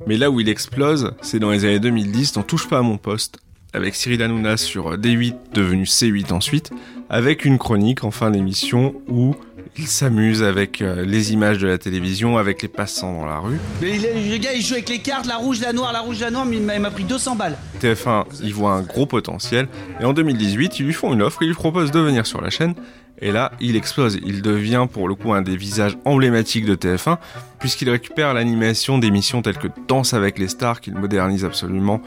Mais 0.07 0.17
là 0.17 0.31
où 0.31 0.41
il 0.41 0.49
explose, 0.49 1.15
c'est 1.23 1.39
dans 1.39 1.51
les 1.51 1.65
années 1.65 1.81
2010, 1.81 2.35
dans 2.35 2.43
Touche 2.43 2.69
pas 2.69 2.79
à 2.79 2.83
mon 2.83 2.99
poste, 2.99 3.39
avec 3.73 3.95
Cyril 3.95 4.23
Hanouna 4.23 4.57
sur 4.57 4.97
D8, 4.97 5.35
devenu 5.55 5.85
C8 5.85 6.33
ensuite, 6.33 6.71
avec 7.11 7.45
une 7.45 7.59
chronique 7.59 8.05
en 8.05 8.11
fin 8.11 8.31
d'émission 8.31 8.95
où 9.09 9.35
il 9.79 9.87
s'amuse 9.87 10.43
avec 10.43 10.83
euh, 10.83 11.05
les 11.05 11.33
images 11.33 11.59
de 11.59 11.67
la 11.69 11.79
télévision, 11.79 12.37
avec 12.37 12.63
les 12.63 12.69
passants 12.69 13.13
dans 13.13 13.27
la 13.27 13.39
rue. 13.39 13.59
Mais 13.81 13.95
il 13.97 14.05
est- 14.05 14.29
le 14.31 14.37
gars, 14.39 14.53
il 14.55 14.63
joue 14.63 14.75
avec 14.75 14.89
les 14.89 14.99
cartes, 14.99 15.27
la 15.27 15.37
rouge, 15.37 15.61
la 15.61 15.73
noire, 15.73 15.93
la 15.93 16.01
rouge, 16.01 16.21
la 16.21 16.31
noire, 16.31 16.45
mais 16.47 16.57
il 16.57 16.63
m'a 16.63 16.77
il 16.77 16.83
pris 16.91 17.05
200 17.05 17.37
balles. 17.37 17.57
TF1 17.81 18.25
y 18.43 18.51
voit 18.51 18.73
un 18.73 18.83
gros 18.83 19.07
potentiel, 19.07 19.69
et 20.01 20.05
en 20.05 20.13
2018, 20.13 20.81
ils 20.81 20.87
lui 20.87 20.93
font 20.93 21.13
une 21.13 21.23
offre, 21.23 21.43
ils 21.43 21.49
lui 21.49 21.55
proposent 21.55 21.91
de 21.93 22.01
venir 22.01 22.27
sur 22.27 22.41
la 22.41 22.51
chaîne, 22.51 22.75
et 23.21 23.31
là, 23.33 23.53
il 23.61 23.77
explose. 23.77 24.19
Il 24.25 24.43
devient 24.43 24.87
pour 24.93 25.09
le 25.09 25.15
coup 25.15 25.33
un 25.33 25.43
des 25.43 25.57
visages 25.57 25.97
emblématiques 26.05 26.65
de 26.67 26.75
TF1, 26.75 27.19
puisqu'il 27.61 27.89
récupère 27.91 28.35
l'animation 28.35 28.99
d'émissions 28.99 29.43
telles 29.43 29.59
que 29.59 29.69
Danse 29.87 30.13
avec 30.15 30.39
les 30.39 30.49
stars, 30.49 30.81
qu'il 30.81 30.95
modernise 30.95 31.45
absolument, 31.45 32.01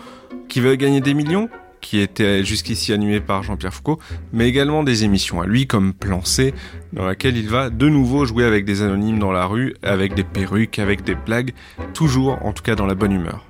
qui 0.49 0.59
veut 0.59 0.75
gagner 0.75 0.99
des 0.99 1.13
millions, 1.13 1.49
qui 1.81 1.99
était 1.99 2.45
jusqu'ici 2.45 2.93
animé 2.93 3.19
par 3.19 3.43
Jean-Pierre 3.43 3.73
Foucault, 3.73 3.99
mais 4.31 4.47
également 4.47 4.83
des 4.83 5.03
émissions 5.03 5.41
à 5.41 5.45
lui 5.45 5.67
comme 5.67 5.93
Plan 5.93 6.23
C, 6.23 6.53
dans 6.93 7.05
laquelle 7.05 7.35
il 7.35 7.49
va 7.49 7.69
de 7.69 7.89
nouveau 7.89 8.25
jouer 8.25 8.45
avec 8.45 8.65
des 8.65 8.81
anonymes 8.81 9.19
dans 9.19 9.31
la 9.31 9.45
rue, 9.45 9.75
avec 9.83 10.13
des 10.13 10.23
perruques, 10.23 10.79
avec 10.79 11.03
des 11.03 11.15
blagues, 11.15 11.53
toujours 11.93 12.39
en 12.45 12.53
tout 12.53 12.63
cas 12.63 12.75
dans 12.75 12.85
la 12.85 12.95
bonne 12.95 13.11
humeur. 13.11 13.45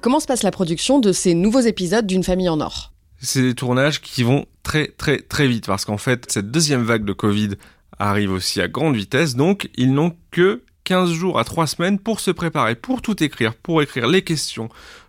Comment 0.00 0.20
se 0.20 0.26
passe 0.26 0.42
la 0.42 0.50
production 0.50 0.98
de 0.98 1.12
ces 1.12 1.32
nouveaux 1.34 1.60
épisodes 1.60 2.06
d'une 2.06 2.24
famille 2.24 2.48
en 2.48 2.60
or? 2.60 2.92
C'est 3.20 3.40
des 3.40 3.54
tournages 3.54 4.02
qui 4.02 4.22
vont 4.22 4.44
très 4.62 4.88
très 4.88 5.18
très 5.18 5.46
vite 5.46 5.66
parce 5.66 5.84
qu'en 5.86 5.96
fait 5.96 6.30
cette 6.30 6.50
deuxième 6.50 6.82
vague 6.82 7.04
de 7.04 7.12
Covid 7.14 7.50
arrive 7.98 8.32
aussi 8.32 8.60
à 8.60 8.68
grande 8.68 8.96
vitesse 8.96 9.34
donc 9.34 9.70
ils 9.76 9.94
n'ont 9.94 10.14
que 10.30 10.62
15 10.84 11.12
jours 11.12 11.38
à 11.38 11.44
3 11.44 11.66
semaines 11.66 11.98
pour 11.98 12.20
se 12.20 12.30
préparer, 12.30 12.74
pour 12.74 13.02
tout 13.02 13.22
écrire, 13.22 13.54
pour 13.54 13.82
écrire 13.82 14.06
les 14.06 14.22
questions, 14.22 14.68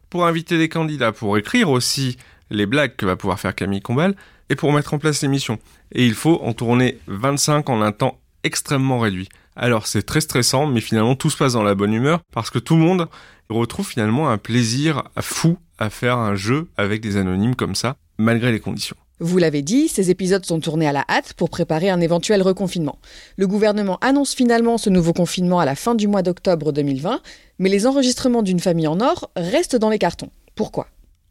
pour 0.10 0.26
inviter 0.26 0.58
des 0.58 0.70
candidats, 0.70 1.12
pour 1.12 1.38
écrire 1.38 1.70
aussi 1.70 2.18
les 2.50 2.66
blagues 2.66 2.96
que 2.96 3.06
va 3.06 3.16
pouvoir 3.16 3.40
faire 3.40 3.56
Camille 3.56 3.82
Combal 3.82 4.16
et 4.50 4.56
pour 4.56 4.72
mettre 4.72 4.94
en 4.94 5.00
place 5.00 5.22
l'émission. 5.22 5.60
Et 5.92 6.06
il 6.06 6.14
faut 6.14 6.40
en 6.44 6.54
tourner 6.54 7.00
25 7.08 7.70
en 7.70 7.82
un 7.82 7.92
temps 7.92 8.20
extrêmement 8.44 9.00
réduit. 9.00 9.30
Alors 9.56 9.88
c'est 9.88 10.04
très 10.04 10.22
stressant 10.22 10.68
mais 10.68 10.82
finalement 10.82 11.16
tout 11.16 11.30
se 11.30 11.38
passe 11.38 11.54
dans 11.54 11.64
la 11.64 11.76
bonne 11.76 11.94
humeur 11.94 12.22
parce 12.32 12.50
que 12.50 12.60
tout 12.60 12.76
le 12.76 12.82
monde 12.82 13.08
retrouve 13.50 13.88
finalement 13.88 14.30
un 14.30 14.38
plaisir 14.38 15.04
fou 15.20 15.58
à 15.78 15.90
faire 15.90 16.18
un 16.18 16.36
jeu 16.36 16.70
avec 16.78 17.02
des 17.02 17.18
anonymes 17.18 17.56
comme 17.56 17.76
ça 17.76 17.96
malgré 18.18 18.52
les 18.52 18.60
conditions. 18.60 18.98
Vous 19.22 19.38
l'avez 19.38 19.62
dit, 19.62 19.88
ces 19.88 20.12
épisodes 20.12 20.46
sont 20.46 20.60
tournés 20.60 20.88
à 20.88 20.92
la 20.92 21.06
hâte 21.08 21.34
pour 21.36 21.50
préparer 21.50 21.90
un 21.90 22.02
éventuel 22.02 22.42
reconfinement. 22.42 23.00
Le 23.38 23.48
gouvernement 23.48 23.98
annonce 24.02 24.36
finalement 24.36 24.78
ce 24.78 24.90
nouveau 24.90 25.14
confinement 25.14 25.62
à 25.62 25.66
la 25.66 25.76
fin 25.76 25.96
du 25.96 26.10
mois 26.10 26.22
d'octobre 26.22 26.74
2020, 26.74 27.22
mais 27.60 27.70
les 27.70 27.88
enregistrements 27.88 28.42
d'une 28.42 28.60
famille 28.60 28.88
en 28.88 29.00
or 29.00 29.32
restent 29.38 29.78
dans 29.78 29.90
les 29.90 30.00
cartons. 30.00 30.32
Pourquoi? 30.56 30.88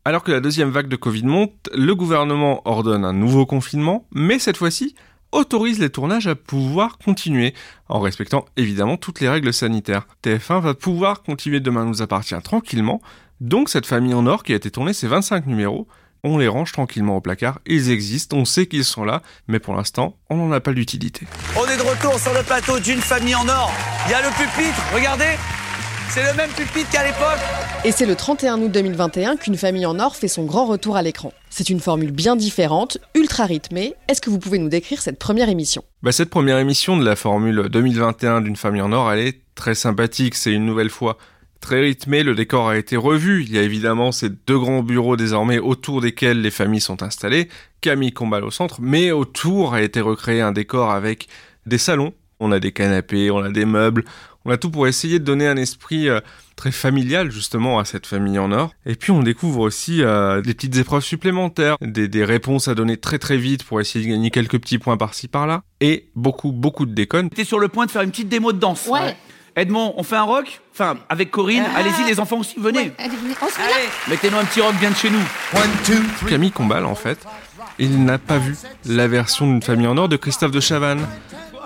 Alors 0.06 0.24
que 0.24 0.32
la 0.32 0.40
deuxième 0.40 0.70
vague 0.70 0.88
de 0.88 0.96
Covid 0.96 1.24
monte, 1.24 1.52
le 1.74 1.94
gouvernement 1.94 2.62
ordonne 2.64 3.04
un 3.04 3.12
nouveau 3.12 3.44
confinement, 3.44 4.06
mais 4.12 4.38
cette 4.38 4.56
fois-ci 4.56 4.94
autorise 5.32 5.78
les 5.78 5.90
tournages 5.90 6.26
à 6.26 6.36
pouvoir 6.36 6.96
continuer, 6.96 7.52
en 7.88 8.00
respectant 8.00 8.46
évidemment 8.56 8.96
toutes 8.96 9.20
les 9.20 9.28
règles 9.28 9.52
sanitaires. 9.52 10.06
TF1 10.22 10.60
va 10.60 10.74
pouvoir 10.74 11.22
continuer 11.22 11.60
Demain 11.60 11.84
nous 11.84 12.00
appartient 12.00 12.40
tranquillement, 12.42 13.02
donc 13.40 13.68
cette 13.68 13.84
famille 13.84 14.14
en 14.14 14.26
or 14.26 14.42
qui 14.42 14.54
a 14.54 14.56
été 14.56 14.70
tournée, 14.70 14.94
ces 14.94 15.08
25 15.08 15.46
numéros, 15.46 15.86
on 16.24 16.38
les 16.38 16.48
range 16.48 16.72
tranquillement 16.72 17.16
au 17.16 17.20
placard, 17.20 17.60
ils 17.66 17.90
existent, 17.90 18.36
on 18.36 18.44
sait 18.46 18.66
qu'ils 18.66 18.84
sont 18.84 19.04
là, 19.04 19.22
mais 19.46 19.60
pour 19.60 19.74
l'instant, 19.74 20.16
on 20.30 20.36
n'en 20.36 20.50
a 20.50 20.60
pas 20.60 20.72
l'utilité. 20.72 21.26
On 21.56 21.66
est 21.68 21.76
de 21.76 21.82
retour 21.82 22.18
sur 22.18 22.32
le 22.32 22.42
plateau 22.42 22.80
d'une 22.80 23.00
famille 23.00 23.34
en 23.34 23.46
or. 23.46 23.70
Il 24.06 24.12
y 24.12 24.14
a 24.14 24.22
le 24.22 24.28
pupitre, 24.30 24.82
regardez. 24.94 25.36
C'est 26.08 26.22
le 26.22 26.36
même 26.36 26.50
pupitre 26.50 26.90
qu'à 26.90 27.04
l'époque. 27.04 27.40
Et 27.84 27.90
c'est 27.92 28.06
le 28.06 28.14
31 28.14 28.60
août 28.62 28.70
2021 28.70 29.36
qu'une 29.36 29.56
famille 29.56 29.84
en 29.84 29.98
or 29.98 30.16
fait 30.16 30.28
son 30.28 30.44
grand 30.44 30.66
retour 30.66 30.96
à 30.96 31.02
l'écran. 31.02 31.32
C'est 31.50 31.70
une 31.70 31.80
formule 31.80 32.12
bien 32.12 32.36
différente, 32.36 32.98
ultra 33.14 33.44
rythmée. 33.46 33.94
Est-ce 34.08 34.20
que 34.20 34.30
vous 34.30 34.38
pouvez 34.38 34.58
nous 34.58 34.68
décrire 34.68 35.02
cette 35.02 35.18
première 35.18 35.48
émission? 35.48 35.82
Bah, 36.02 36.12
Cette 36.12 36.30
première 36.30 36.58
émission 36.58 36.96
de 36.96 37.04
la 37.04 37.16
formule 37.16 37.68
2021 37.68 38.42
d'une 38.42 38.56
famille 38.56 38.82
en 38.82 38.92
or, 38.92 39.12
elle 39.12 39.20
est 39.20 39.40
très 39.54 39.74
sympathique, 39.74 40.34
c'est 40.34 40.52
une 40.52 40.66
nouvelle 40.66 40.90
fois 40.90 41.16
très 41.64 41.80
rythmé, 41.80 42.22
le 42.22 42.34
décor 42.34 42.68
a 42.68 42.76
été 42.76 42.94
revu. 42.94 43.42
Il 43.42 43.50
y 43.50 43.58
a 43.58 43.62
évidemment 43.62 44.12
ces 44.12 44.28
deux 44.28 44.58
grands 44.58 44.82
bureaux 44.82 45.16
désormais 45.16 45.58
autour 45.58 46.02
desquels 46.02 46.42
les 46.42 46.50
familles 46.50 46.82
sont 46.82 47.02
installées. 47.02 47.48
Camille 47.80 48.12
Combal 48.12 48.44
au 48.44 48.50
centre, 48.50 48.80
mais 48.82 49.12
autour 49.12 49.72
a 49.72 49.80
été 49.80 50.02
recréé 50.02 50.42
un 50.42 50.52
décor 50.52 50.90
avec 50.90 51.26
des 51.64 51.78
salons. 51.78 52.12
On 52.38 52.52
a 52.52 52.60
des 52.60 52.72
canapés, 52.72 53.30
on 53.30 53.38
a 53.38 53.48
des 53.48 53.64
meubles, 53.64 54.04
on 54.44 54.50
a 54.50 54.58
tout 54.58 54.70
pour 54.70 54.86
essayer 54.86 55.18
de 55.18 55.24
donner 55.24 55.46
un 55.46 55.56
esprit 55.56 56.06
euh, 56.10 56.20
très 56.54 56.70
familial 56.70 57.30
justement 57.30 57.78
à 57.78 57.86
cette 57.86 58.06
famille 58.06 58.38
en 58.38 58.52
or. 58.52 58.74
Et 58.84 58.94
puis 58.94 59.10
on 59.10 59.22
découvre 59.22 59.60
aussi 59.60 60.02
euh, 60.02 60.42
des 60.42 60.52
petites 60.52 60.76
épreuves 60.76 61.02
supplémentaires, 61.02 61.78
des, 61.80 62.08
des, 62.08 62.24
réponses 62.26 62.68
à 62.68 62.74
donner 62.74 62.98
très 62.98 63.18
très 63.18 63.38
vite 63.38 63.64
pour 63.64 63.80
essayer 63.80 64.04
de 64.04 64.10
gagner 64.10 64.30
quelques 64.30 64.60
petits 64.60 64.78
points 64.78 64.98
par-ci 64.98 65.28
par-là, 65.28 65.62
et 65.80 66.10
beaucoup 66.14 66.52
beaucoup 66.52 66.84
de 66.84 66.92
déconnes. 66.92 67.30
T'es 67.30 67.44
sur 67.44 67.58
le 67.58 67.68
point 67.68 67.86
de 67.86 67.90
faire 67.90 68.02
une 68.02 68.10
petite 68.10 68.28
démo 68.28 68.52
de 68.52 68.58
danse. 68.58 68.86
Ouais. 68.86 69.16
Edmond, 69.56 69.94
on 69.96 70.02
fait 70.02 70.16
un 70.16 70.22
rock 70.22 70.60
Enfin, 70.72 70.96
avec 71.08 71.30
Corinne, 71.30 71.62
Ah. 71.72 71.78
allez-y 71.78 72.04
les 72.08 72.18
enfants 72.18 72.38
aussi, 72.38 72.56
venez. 72.58 72.78
Ouais, 72.80 72.92
allez, 72.98 73.16
venez. 73.16 73.34
On 73.40 73.46
se 73.48 73.58
met 73.58 73.68
là. 73.68 73.74
Mettez-nous 74.08 74.38
un 74.38 74.44
petit 74.44 74.60
rock 74.60 74.74
bien 74.80 74.90
de 74.90 74.96
chez 74.96 75.08
nous. 75.10 75.20
Camille 76.28 76.50
Combal, 76.50 76.84
en 76.84 76.96
fait, 76.96 77.18
il 77.78 78.04
n'a 78.04 78.18
pas 78.18 78.38
vu 78.38 78.56
la 78.84 79.06
version 79.06 79.46
d'une 79.46 79.62
famille 79.62 79.86
en 79.86 79.96
or 79.96 80.08
de 80.08 80.16
Christophe 80.16 80.50
de 80.50 80.58
Chavannes. 80.60 81.06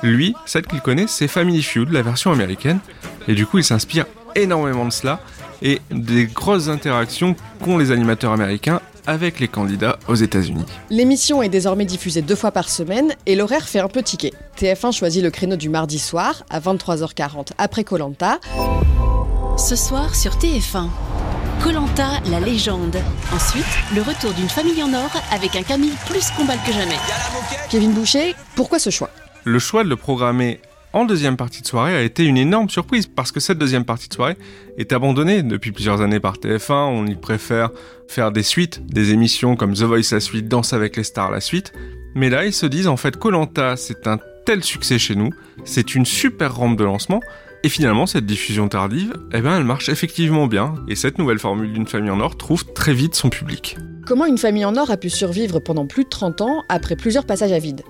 Lui, 0.03 0.35
celle 0.45 0.67
qu'il 0.67 0.81
connaît, 0.83 1.07
c'est 1.09 1.27
Family 1.27 1.63
Feud, 1.63 1.91
la 1.91 2.03
version 2.03 2.31
américaine. 2.31 2.81
Et 3.27 3.35
du 3.35 3.47
coup, 3.47 3.59
il 3.59 3.65
s'inspire 3.65 4.05
énormément 4.35 4.85
de 4.85 4.91
cela 4.93 5.21
et 5.63 5.81
des 5.91 6.27
grosses 6.27 6.69
interactions 6.69 7.35
qu'ont 7.65 7.79
les 7.79 7.91
animateurs 7.91 8.33
américains 8.33 8.81
avec 9.09 9.41
les 9.41 9.49
candidats 9.49 9.99
aux 10.07 10.15
États-Unis. 10.15 10.67
L'émission 10.91 11.43
est 11.43 11.49
désormais 11.49 11.87
diffusée 11.87 12.21
deux 12.21 12.37
fois 12.37 12.53
par 12.53 12.69
semaine 12.69 13.15
et 13.25 13.35
l'horaire 13.35 13.67
fait 13.67 13.81
un 13.81 13.89
peu 13.89 14.03
ticket. 14.03 14.35
TF1 14.59 14.93
choisit 14.93 15.23
le 15.23 15.31
créneau 15.31 15.57
du 15.57 15.71
mardi 15.71 15.99
soir 15.99 16.45
à 16.51 16.61
23h40 16.61 17.49
après 17.57 17.85
Colanta. 17.85 18.39
Ce 19.57 19.75
soir 19.75 20.15
sur 20.15 20.33
TF1. 20.37 20.89
Colanta, 21.63 22.21
la 22.31 22.39
légende. 22.39 22.97
Ensuite, 23.35 23.65
le 23.95 24.03
retour 24.03 24.33
d'une 24.35 24.49
famille 24.49 24.83
en 24.83 24.93
or 24.93 25.11
avec 25.33 25.57
un 25.57 25.63
Camille 25.63 25.97
plus 26.07 26.31
combat 26.37 26.57
que 26.59 26.73
jamais. 26.73 26.99
Kevin 27.71 27.93
Boucher, 27.93 28.35
pourquoi 28.55 28.79
ce 28.79 28.91
choix? 28.91 29.11
Le 29.45 29.59
choix 29.59 29.85
de 29.85 29.89
le 29.89 29.97
programmer 29.97 30.61
en 30.93 31.05
deuxième 31.05 31.37
partie 31.37 31.63
de 31.63 31.67
soirée 31.67 31.95
a 31.95 32.03
été 32.03 32.25
une 32.25 32.39
énorme 32.39 32.71
surprise 32.71 33.07
parce 33.07 33.33
que 33.33 33.41
cette 33.41 33.59
deuxième 33.59 33.85
partie 33.85 34.09
de 34.09 34.15
soirée 34.15 34.37
est 34.79 34.93
abandonnée 34.93 35.43
depuis 35.43 35.73
plusieurs 35.73 36.01
années 36.01 36.21
par 36.21 36.37
TF1. 36.37 36.73
On 36.73 37.07
y 37.07 37.15
préfère 37.15 37.71
faire 38.09 38.33
des 38.33 38.43
suites, 38.43 38.85
des 38.87 39.13
émissions 39.13 39.57
comme 39.57 39.75
The 39.75 39.83
Voice 39.83 40.13
la 40.13 40.21
suite, 40.21 40.49
Danse 40.49 40.73
avec 40.73 40.97
les 40.97 41.05
stars 41.05 41.31
la 41.31 41.41
suite. 41.41 41.73
Mais 42.15 42.31
là, 42.31 42.47
ils 42.47 42.53
se 42.53 42.67
disent 42.67 42.89
en 42.89 42.97
fait 42.97 43.17
Colanta, 43.17 43.77
c'est 43.77 44.07
un 44.07 44.19
tel 44.47 44.65
succès 44.65 44.99
chez 44.99 45.15
nous, 45.15 45.31
c'est 45.65 45.95
une 45.95 46.07
super 46.07 46.57
rampe 46.57 46.79
de 46.79 46.85
lancement. 46.85 47.21
Et 47.65 47.69
finalement, 47.69 48.07
cette 48.07 48.25
diffusion 48.25 48.69
tardive, 48.69 49.13
eh 49.33 49.41
ben, 49.41 49.59
elle 49.59 49.65
marche 49.65 49.89
effectivement 49.89 50.47
bien. 50.47 50.77
Et 50.87 50.95
cette 50.95 51.19
nouvelle 51.19 51.41
formule 51.41 51.73
d'une 51.73 51.89
famille 51.89 52.11
en 52.11 52.21
or 52.21 52.37
trouve 52.37 52.65
très 52.73 52.95
vite 52.95 53.17
son 53.17 53.31
public. 53.31 53.77
Comment 54.07 54.27
une 54.27 54.39
famille 54.39 54.65
en 54.65 54.77
or 54.77 54.91
a 54.93 54.97
pu 54.97 55.11
survivre 55.11 55.59
pendant 55.59 55.87
plus 55.87 56.05
de 56.05 56.09
30 56.09 56.41
ans 56.41 56.63
après 56.69 56.95
plusieurs 56.95 57.27
passages 57.27 57.53
à 57.53 57.59
vide? 57.59 57.83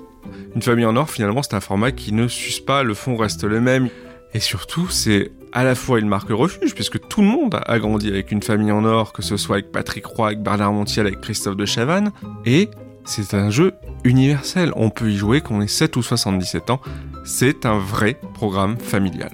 Une 0.59 0.62
famille 0.62 0.87
en 0.87 0.97
or, 0.97 1.09
finalement, 1.09 1.40
c'est 1.44 1.55
un 1.55 1.61
format 1.61 1.92
qui 1.92 2.12
ne 2.12 2.27
s'use 2.27 2.59
pas, 2.59 2.83
le 2.83 2.92
fond 2.92 3.16
reste 3.16 3.44
le 3.44 3.61
même. 3.61 3.90
Et 4.35 4.40
surtout, 4.40 4.88
c'est 4.88 5.31
à 5.53 5.62
la 5.62 5.77
fois 5.77 6.01
une 6.01 6.09
marque 6.09 6.31
refuge, 6.31 6.75
puisque 6.75 6.99
tout 7.07 7.21
le 7.21 7.29
monde 7.29 7.61
a 7.64 7.79
grandi 7.79 8.09
avec 8.09 8.33
une 8.33 8.42
famille 8.42 8.73
en 8.73 8.85
or, 8.85 9.12
que 9.12 9.23
ce 9.23 9.37
soit 9.37 9.59
avec 9.59 9.71
Patrick 9.71 10.05
Roy, 10.05 10.27
avec 10.27 10.42
Bernard 10.42 10.73
Montiel, 10.73 11.07
avec 11.07 11.21
Christophe 11.21 11.57
de 11.57 11.64
Chavannes. 11.64 12.11
Et 12.44 12.71
c'est 13.05 13.35
un 13.35 13.51
jeu 13.51 13.75
universel. 14.03 14.73
On 14.75 14.90
peut 14.90 15.12
y 15.12 15.16
jouer 15.16 15.42
qu'on 15.42 15.61
ait 15.61 15.68
7 15.68 15.94
ou 15.94 16.03
77 16.03 16.71
ans. 16.71 16.81
C'est 17.25 17.64
un 17.64 17.79
vrai 17.79 18.18
programme 18.35 18.79
familial. 18.79 19.31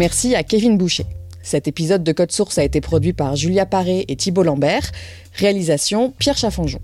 Merci 0.00 0.34
à 0.34 0.42
Kevin 0.42 0.78
Boucher. 0.78 1.04
Cet 1.42 1.68
épisode 1.68 2.02
de 2.02 2.12
Code 2.12 2.32
Source 2.32 2.56
a 2.56 2.64
été 2.64 2.80
produit 2.80 3.12
par 3.12 3.36
Julia 3.36 3.66
Paré 3.66 4.06
et 4.08 4.16
Thibault 4.16 4.44
Lambert. 4.44 4.92
Réalisation 5.34 6.14
Pierre 6.18 6.38
Chaffanjon. 6.38 6.78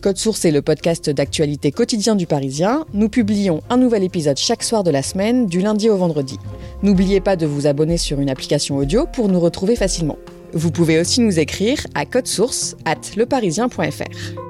Code 0.00 0.18
Source 0.18 0.44
est 0.44 0.52
le 0.52 0.62
podcast 0.62 1.10
d'actualité 1.10 1.72
quotidien 1.72 2.14
du 2.14 2.28
Parisien. 2.28 2.86
Nous 2.94 3.08
publions 3.08 3.60
un 3.70 3.76
nouvel 3.76 4.04
épisode 4.04 4.36
chaque 4.36 4.62
soir 4.62 4.84
de 4.84 4.92
la 4.92 5.02
semaine, 5.02 5.46
du 5.46 5.60
lundi 5.60 5.90
au 5.90 5.96
vendredi. 5.96 6.38
N'oubliez 6.84 7.20
pas 7.20 7.34
de 7.34 7.44
vous 7.44 7.66
abonner 7.66 7.96
sur 7.96 8.20
une 8.20 8.30
application 8.30 8.76
audio 8.76 9.04
pour 9.12 9.26
nous 9.26 9.40
retrouver 9.40 9.74
facilement. 9.74 10.18
Vous 10.52 10.70
pouvez 10.70 11.00
aussi 11.00 11.22
nous 11.22 11.40
écrire 11.40 11.84
à 11.96 12.06
codesource 12.06 12.76
at 12.84 13.00
leparisien.fr. 13.16 14.49